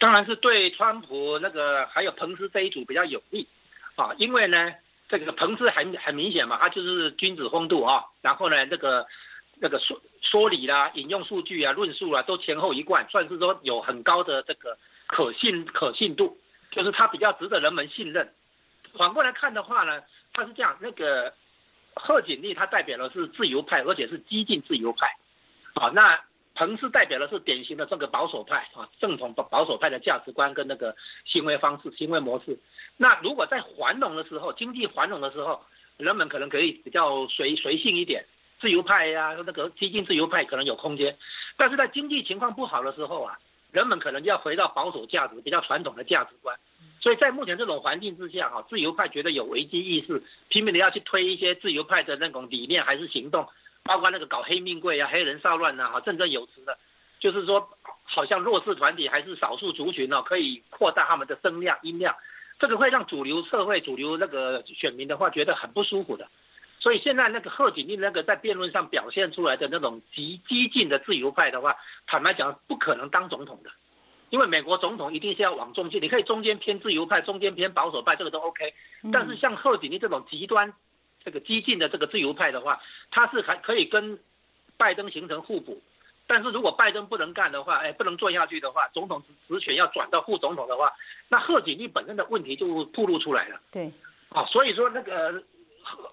[0.00, 3.46] 当然是对川普那个还有彭斯这一组比较有利，
[3.96, 4.72] 啊，因为呢，
[5.10, 9.06] 这个彭斯很很明显嘛，他就是君子风度啊，然后呢，这个
[9.60, 14.74] 那个说说理啦、引用数据啊、论述啊，都前后一贯，算是说有很高的这个
[15.06, 16.34] 可信可信度，
[16.70, 18.32] 就是他比较值得人们信任。
[18.96, 21.30] 反过来看的话呢，他是这样，那个
[21.94, 25.14] 贺锦丽他代表的是自由派，而且是激进自由派，
[25.74, 26.18] 啊，那。
[26.54, 32.58] 彭斯代表的是典型的这个保守派啊，正统保保守派的价值观跟那个行为方式、行为模式。
[32.96, 35.60] 那如果在繁荣的时候，经济繁荣的时候，
[35.96, 38.26] 人们可能可以比较随随性一点，
[38.60, 41.16] 自由派呀，那个激进自由派可能有空间。
[41.56, 43.38] 但是在经济情况不好的时候啊，
[43.72, 46.58] 人们可能就要回到保守价值、比较传统的价值观。
[47.00, 53.48] 所以在目前这种环境之下，哈，自由派觉得有危机意识，拼命的要去推一些自由派的那种理念还是行动。
[53.82, 56.78] 包括那个搞黑命贵啊、黑人骚乱啊，哈，振振有词的，
[57.18, 57.68] 就是说，
[58.04, 62.14] 好像弱势团体还是少数族群呢，可以扩大他们的声量、音量，
[62.58, 66.28] 这个会让主流社会、主流那个选民的话觉得很不舒服的。
[66.78, 73.70] 所以现在那个贺锦丽那个在辩论上表现出来的那种极激进的自由派的话，坦白讲不可能当总统的，
[74.28, 78.72] 因为美国总统一定是要往中间，你可以中间偏自由派、中间偏保守派，这个都 OK。
[79.12, 80.72] 但是像贺锦丽这种极端。
[81.24, 82.80] 这个激进的这个自由派的话，
[83.10, 84.18] 他是还可以跟
[84.76, 85.82] 拜登形成互补，
[86.26, 90.92] 但是如果拜登不能干的话，哎，不能做下去的话，总统职职权要转到副总统的话，
[91.28, 93.60] 那贺锦丽本身的问题就暴露出来了。
[93.70, 93.92] 对，
[94.30, 95.42] 啊，所以说那个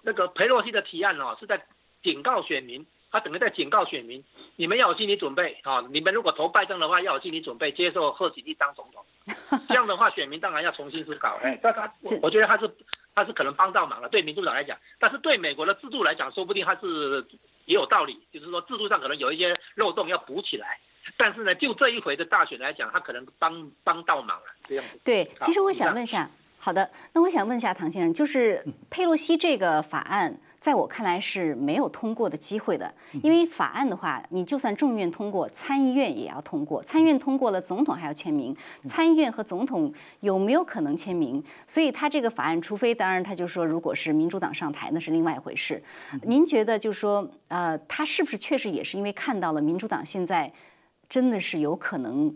[0.02, 1.66] 那个佩洛西的提案哦，是在
[2.04, 4.22] 警告选民，他等于在警告选民，
[4.58, 9.06] 你们要有心理准备啊，你们如果投拜登的话，要有心理准备接受贺锦丽当总统，
[9.70, 11.40] 这样的话，选民当然要重新思考。
[11.42, 11.90] 哎，但他
[12.22, 12.70] 我觉得他是。
[13.18, 17.26] 他是可能帮到忙了，对民主党来讲，但是对美国的制度来讲，说不定他是
[17.66, 20.80] 也有道理，就是说制度上可能有一些漏洞要补起来。
[21.18, 25.00] 但是呢，就这一回的大选来讲，他可能帮帮到忙了，这样子。
[25.04, 30.40] 对，其实我想问一下，好的，那我想问一下唐先生，就是佩洛西这个法案。
[30.68, 32.94] 在我看来是没有通过的机会的，
[33.24, 38.54] 因为法案的话，你就算众院通过，参议院也要通过，参议院通过了，总统还要签名，
[38.86, 41.42] 参议院和总统有没有可能签名？
[41.66, 45.82] 所以他这个法案，除非当然他就说，如果是民主党上台，那是另外一回事。
[46.24, 50.52] 您觉得就说，呃，他是不是确实也是因为看到了民主党现在
[51.08, 52.36] 真的是有可能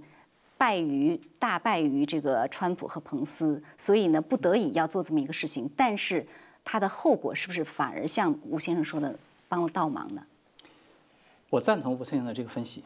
[0.58, 6.26] 败于大败于这个川普和彭斯，所以呢，不得已要做这么一个事情，但是。
[6.72, 9.14] 它的后果是不是反而像吴先生说的
[9.50, 10.24] 帮了倒忙呢？
[11.50, 12.82] 我赞同吴先生的这个分析，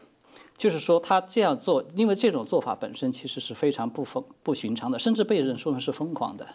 [0.58, 6.48] 就是说他这样做，因为这种做法本身其实是非常不疯不寻常的，甚至被人说成是疯狂的，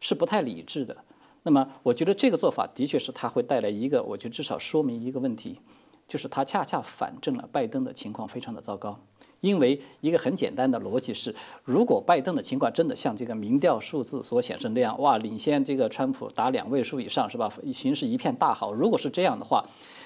[0.00, 0.96] 是不太理智的。
[1.42, 5.60] 那么，我觉得这个做法的确是他会带来一个，我觉得至少说明一个问题，
[6.08, 8.98] 就是他恰恰反证了拜登的情况非常的糟糕。
[9.40, 11.34] 因为一个很简单的逻辑是，
[11.64, 17.50] 如果拜登的情况真的像这个民调数字所显示那样，哇，领先这个川普达两位数以上，是吧？
[17.72, 18.72] 形势一片大好。
[18.72, 19.64] 如果是这样的话，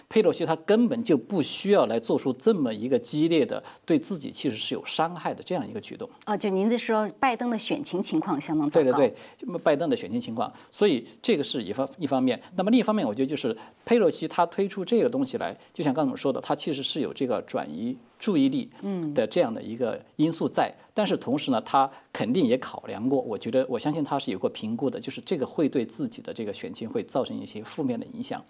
[0.08, 6.08] 佩洛西他根本就不需要来做出这么一个激烈的对自己其实是有伤害的这样一个举动。
[6.26, 8.92] 哦，就您在说拜登的选情情况相当糟糕。
[8.92, 12.40] 对对对，拜登的选情情况，所以这个是一方一方面。
[12.56, 17.96] 那么另一方面，我觉得就是佩洛西他推出这个东西来，就像刚才我们说的，他其实是有这个转移。
[18.16, 18.70] 注意力
[19.12, 23.20] 的这样的一个因素在，但是同时呢，他肯定也考量过。
[23.20, 28.42] 我觉得，我相信他是有过评估的，就是这个会对自己的这个选情会造成一些负面的影响。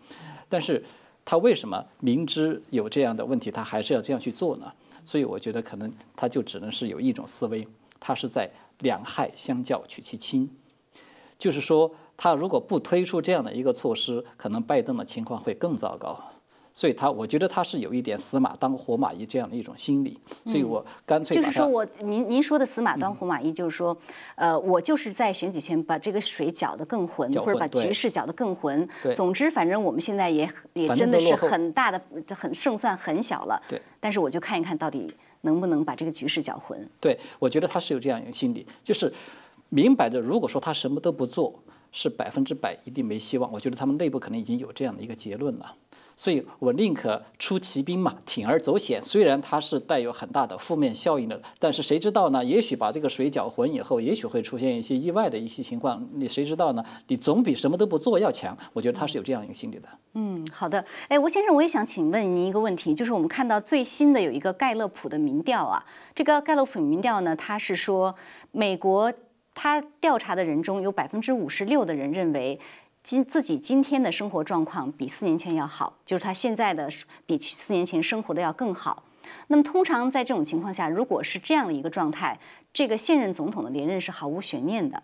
[0.48, 0.80] 但是，
[1.24, 4.70] 他为什么明知有这样的问题，他还是要这样去做呢？
[5.04, 7.66] 所以，我觉得可能他就只能是有一种思维，
[8.00, 8.50] 他是在
[8.80, 10.48] 两害相较取其轻，
[11.38, 16.18] 就是说，他如果不推出这样的一个措施，可能拜登的情况会更糟糕。
[16.74, 23.96] 所以他，我觉得他是有一点死马当活马医这样的一种心理，所以我干脆就是说我您您说的死马当活马医，就是说，
[24.34, 28.86] 呃，我就是在选举前把这个水搅得更浑，或者把局势搅得更浑。
[29.14, 32.00] 总之，反正我们现在也也真的是很大的
[32.34, 33.62] 很胜算很小了。
[33.68, 33.80] 对。
[34.00, 35.08] 但是我就看一看到底
[35.42, 36.86] 能不能把这个局势搅浑。
[37.00, 39.10] 对，我觉得他是有这样一个心理，就是
[39.68, 41.54] 明摆着，如果说他什么都不做，
[41.92, 43.50] 是百分之百一定没希望。
[43.52, 45.74] 我觉得他们内部可能已经有这样的一个结论了。
[46.16, 49.02] 所以我宁可出奇兵嘛，铤而走险。
[49.02, 52.44] 虽然它是带有很大的负面效应的，但是谁知道呢？
[52.44, 56.06] 也许把这个水搅浑以后，也许会出现一些意外的一些情况。
[56.14, 56.84] 你谁知道呢？
[57.08, 58.56] 你总比什么都不做要强。
[58.72, 59.88] 我觉得他是有这样一个心理的。
[60.14, 60.84] 嗯，好的。
[61.08, 65.84] 哎，吴先生，我也想请问您一个问题，就是我们看到最新的有一个盖勒普的民调啊，
[66.14, 68.14] 这个盖勒普民调呢，他是说
[68.52, 69.12] 美国
[69.52, 72.60] 他调查的人中有百分之五十六的人认为。
[73.04, 76.88] 今自己今天的生活状况比四年前要好，就是他现在的
[77.26, 79.04] 比四年前生活的要更好。
[79.48, 82.40] 那么通常在这种情况下，如果是这样的一个状态，
[82.72, 85.02] 这个现任总统的连任是毫无悬念的。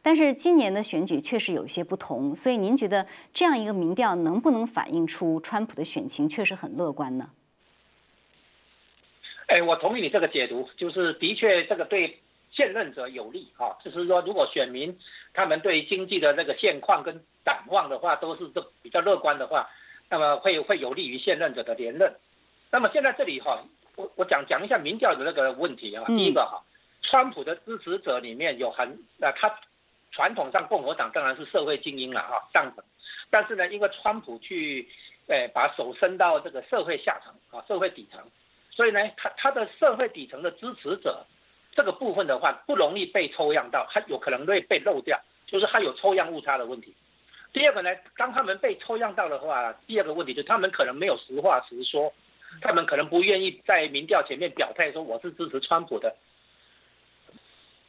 [0.00, 7.30] 但是今年的选举确实有一些不同，所以您觉得这样一个民调能不能反映出川普的选情确实很乐观呢？
[9.48, 12.16] 哎，我同意你这个解读，就是的确这个对
[12.52, 14.96] 现任者有利啊，就是说如果选民
[15.32, 19.68] 他们对经济的这个现况跟展望的话都是这比较乐观的话，
[20.08, 22.14] 那么会会有利于现任者的连任。
[22.70, 23.64] 那么现在这里哈，
[23.96, 26.04] 我我讲讲一下民调的那个问题啊。
[26.06, 26.62] 第一个哈，
[27.02, 29.52] 川普的支持者里面有很那他
[30.12, 32.84] 传统上共和党当然是社会精英了哈上层，
[33.30, 34.88] 但是呢，因为川普去
[35.28, 38.20] 诶把手伸到这个社会下层啊社会底层，
[38.70, 41.24] 所以呢，他他的社会底层的支持者
[41.72, 46.94] 这个部分的话不容易被抽样到，它有可能会被漏掉，就是它有抽样误差的问题。
[47.52, 52.12] 第二个呢，当他们被抽样到的话，第二个问题就是他们可能没有实话实说，
[52.60, 56.14] 他们可能不愿意在民调前面表态说我是支持川普的。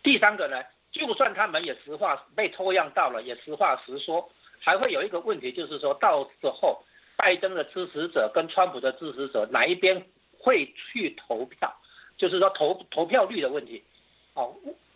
[0.03, 4.27] 第三个呢，就算他们也实话被抽样到了，也实话实说，
[4.59, 6.83] 还会有一个问题，就是说到时候
[7.15, 10.03] 拜登的支持者跟川普的支持者哪一边
[10.39, 11.71] 会去投票，
[12.21, 13.83] 就是说投投票率的问题，
[14.35, 14.53] 哦。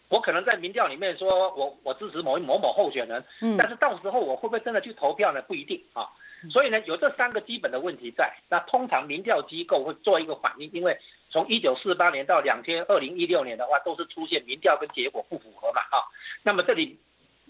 [0.07, 5.41] 我可能在民调里面说我我支持某某某候选人，嗯，但是到时候我会不会真的去投票呢？
[5.41, 6.07] 不一定啊。
[6.51, 8.31] 所以呢，有这三个基本的问题在。
[8.47, 10.95] 那通常民调机构会做一个反应，因为
[11.31, 16.05] 从一九四八年到两千二零一六年的话，都是出现民调跟结果不符合嘛啊。
[16.43, 16.99] 那么这里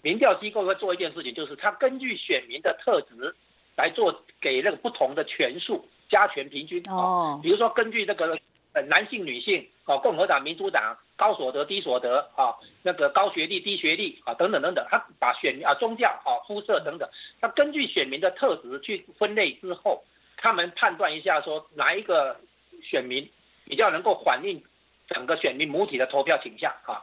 [0.02, 3.36] 民调机构会做一件事情，就是他根据选民的特质
[3.76, 7.38] 来做给那个不同的权数加权平均哦。
[7.42, 8.38] 比如说根据这个
[8.82, 10.96] 男性女性哦，共和党民主党。
[11.18, 12.52] 高所得、低所得啊，
[12.82, 17.08] 那个高学历、低学历啊，等等等等，他把选啊宗教啊肤色等等，
[17.40, 20.04] 他根据选民的特质去分类之后，
[20.36, 22.38] 他们判断一下说哪一个
[22.82, 23.26] 选民
[23.64, 24.62] 比较能够反映
[25.08, 27.00] 整个选民母体的投票倾向啊。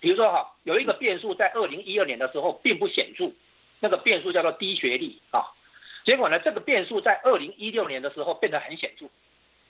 [0.00, 3.30] 比如说哈，有一个变数在二零一二年的时候并不显著，
[3.78, 5.44] 那个变数叫做低学历啊。
[6.04, 9.06] 结果呢，这个变数在二零一六年的时候变得很显著，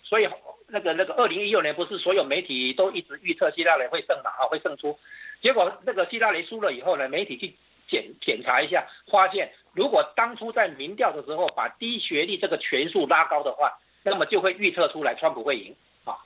[0.02, 0.26] 所以
[0.72, 4.98] 那个那个二零一六年不是所有媒体都一直预测希拉里会胜嘛啊会胜出，
[5.42, 7.54] 结果那个希拉里输了以后呢，媒体去
[7.86, 16.16] 检检查一下，发现如果当初在民调的时候把低学历这个权数拉高的话，那么就会预测出来川普会赢啊，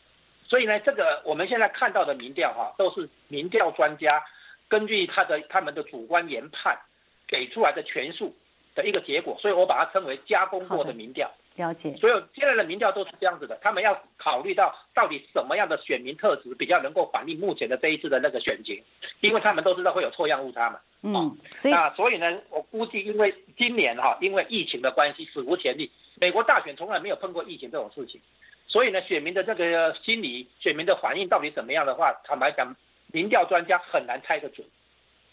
[0.48, 4.22] 所以呢，这个我们现在看到的民调哈，都是民调专家
[4.68, 6.78] 根据他的他们的主观研判
[7.26, 8.32] 给出来的权数。
[8.76, 11.32] 的一个结果，所以我把它称为加工过的民调。
[11.56, 11.94] 了解。
[11.96, 18.82] 所有现在的民调都是这样子的，他们要考虑到到底什么样的选民特质比较能够反映目前的这一次的那个选情，
[19.20, 20.78] 因为他们都知道会有错样误差嘛。
[21.02, 21.36] 嗯。
[21.56, 25.90] 所以那所以呢，我估计因为今年哈，因为疫情的关系，史无前例，
[26.20, 28.20] 美国大选从来没有碰过疫情这种事情，
[28.66, 32.74] 所以呢，选民的这个心理、选民的反应到底怎么样的话，坦白讲，
[33.12, 34.66] 民调专家很难猜得准。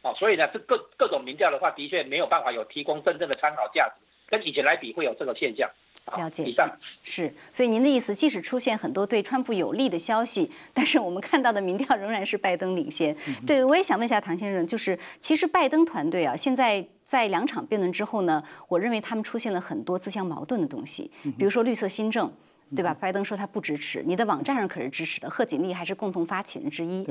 [0.03, 3.95] 哦，所以呢，这各各种民调的话，的确没有办法有提供真正的参考价值，
[4.28, 5.69] 跟以前来比会有这个现象。
[6.17, 6.43] 了解。
[6.43, 6.69] 以上
[7.01, 13.15] 是，所以您的意思，即使出现很多对川普有利的消息，但是我们看到的民调仍然是拜登领先。
[13.47, 22.30] 对，我也想问一下唐先生，就是其实拜登团队啊，现在在两场辩论之后呢，我认为他们出现了很多自相矛盾的东西，比如说绿色新政，
[22.76, 22.93] 对吧？
[22.93, 27.07] 拜登说他不支持，你的网站上可是支持的，贺锦丽还是共同发起人之一。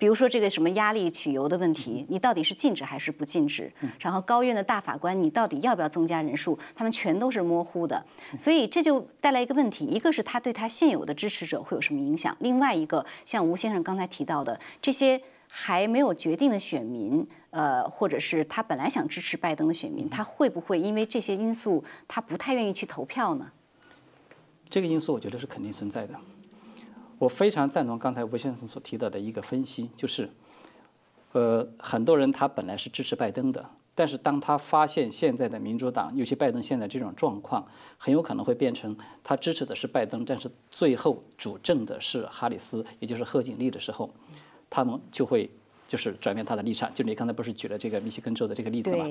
[0.00, 3.70] 比如说这个什么压力取油的问题，你到底是禁止还是不禁止？
[3.98, 6.58] 然后高院的大法官，你到底要不要增加人数？
[6.74, 8.02] 他们全都是模糊的，
[8.38, 12.34] 所以这就带来一个问题：一个是他对他现有的支持者会有什么影响？
[12.40, 23.50] 另外一个，像吴先生刚才提到的，这些还没有决定的选民，呃，或者是他本来想支持拜登的选民，他会不会因为这些因素，他不太愿意去投票呢？
[24.70, 26.14] 这个因素我觉得是肯定存在的。
[27.20, 30.30] 我非常赞同刚才吴先生所提到的一个分析，就是，
[31.32, 33.62] 呃，很多人他本来是支持拜登的，
[33.94, 37.62] 但是当他发现现在的民主党，尤其拜登现在这种状况，
[37.98, 44.10] 很有可能会变成他支持的是拜登，但是最后主政的是哈里斯，也就是贺锦丽的时候，
[44.70, 45.50] 他们就会
[45.86, 46.90] 就是转变他的立场。
[46.94, 49.04] 就你刚才不是举了这个密歇根州的这个例子吗？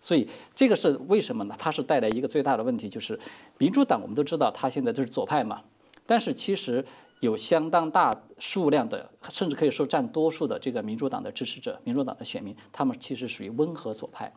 [0.00, 1.54] 所以这个是为什么呢？
[1.58, 3.20] 它是带来一个最大的问题，就是
[3.58, 5.60] 民主党我们都知道，他现在就是左派嘛，
[6.06, 6.82] 但是其实。
[7.20, 14.32] 有相当大数量的，甚至可以说占多数的这个民主党的支持者，民主党的选民，他们其实属于温和左派。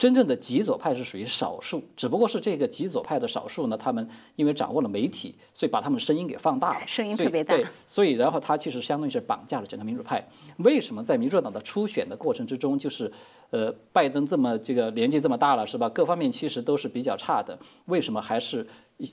[0.00, 7.54] 真正的极左派是属于少数，只不过是这个极左派的少数呢，他们因为掌握了媒体，所以把他们声音给放大了， 声音特别大。
[7.54, 10.26] 对，所以然后他其实相当于是绑架了整个民主派。
[10.60, 13.12] 为什么在民主党的初选的过程之中，就是
[13.50, 15.86] 呃拜登这么这个年纪这么大了是吧？
[15.90, 18.66] 各方面其实都是比较差的，为什么还是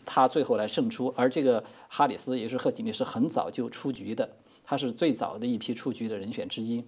[0.05, 1.13] 他最后来胜出？
[1.17, 4.29] 而这个哈里斯也是贺锦丽是很早就出局的，
[4.63, 6.81] 他是最早的一批出局的人选之一。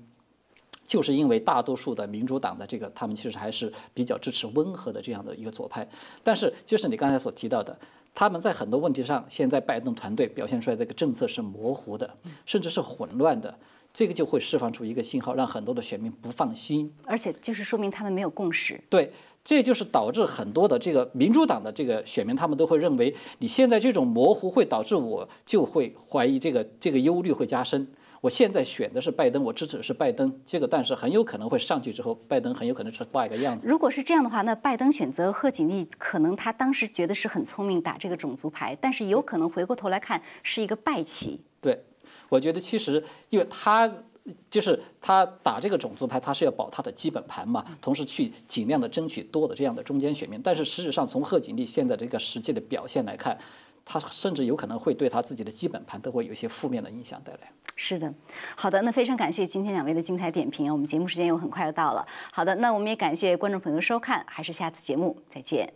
[0.89, 5.87] 就是因为大多数的民主党的这个，他们其实还是比较支持温和的这样的一个左派，
[6.23, 7.77] 但是就是你刚才所提到的，
[8.15, 13.55] 他们在很多问题上，现在拜登团队表现出来的这个政策是模糊的，甚至是混乱的，
[13.93, 18.81] 这个就会释放出一个信号，让很多的选民不放心，而且就是说明他们没有共识。
[18.89, 19.13] 对，
[19.43, 27.87] 这就是导致很多的这个民主党的这个选民，他们都会认为你现在这种模糊会导致我就会怀疑这个这个忧虑会加深。
[28.21, 33.69] 我现在选的是拜登，我支持的是拜登，结果但是很有可能会上去之后，拜登很有可能是挂一个样子。
[33.69, 41.39] 如果是这样的话，那拜登选择贺锦丽，可能他当时觉得是很聪明，打这个种族牌，但是有可能回过头来看是一个败棋。
[41.61, 41.81] 对，
[42.27, 43.89] 我觉得其实因为他
[44.49, 50.39] 就是他打这个种族牌，他是要保他的基本盘嘛，同时去尽量的争取多的这样的中间选民。
[50.43, 53.37] 但是实质上，从贺锦丽现在这个实际的表现来看，
[53.91, 57.51] 他甚至有可能会对他自己的基本盘都会有一些负面的影响带来。
[57.75, 58.13] 是的，
[58.55, 62.05] 好的，那非常感谢今天两位的精彩点评我们节目时间又很快又到了。
[62.31, 65.73] 好的，那我们也感谢观众朋友收看，还是下次节目再见。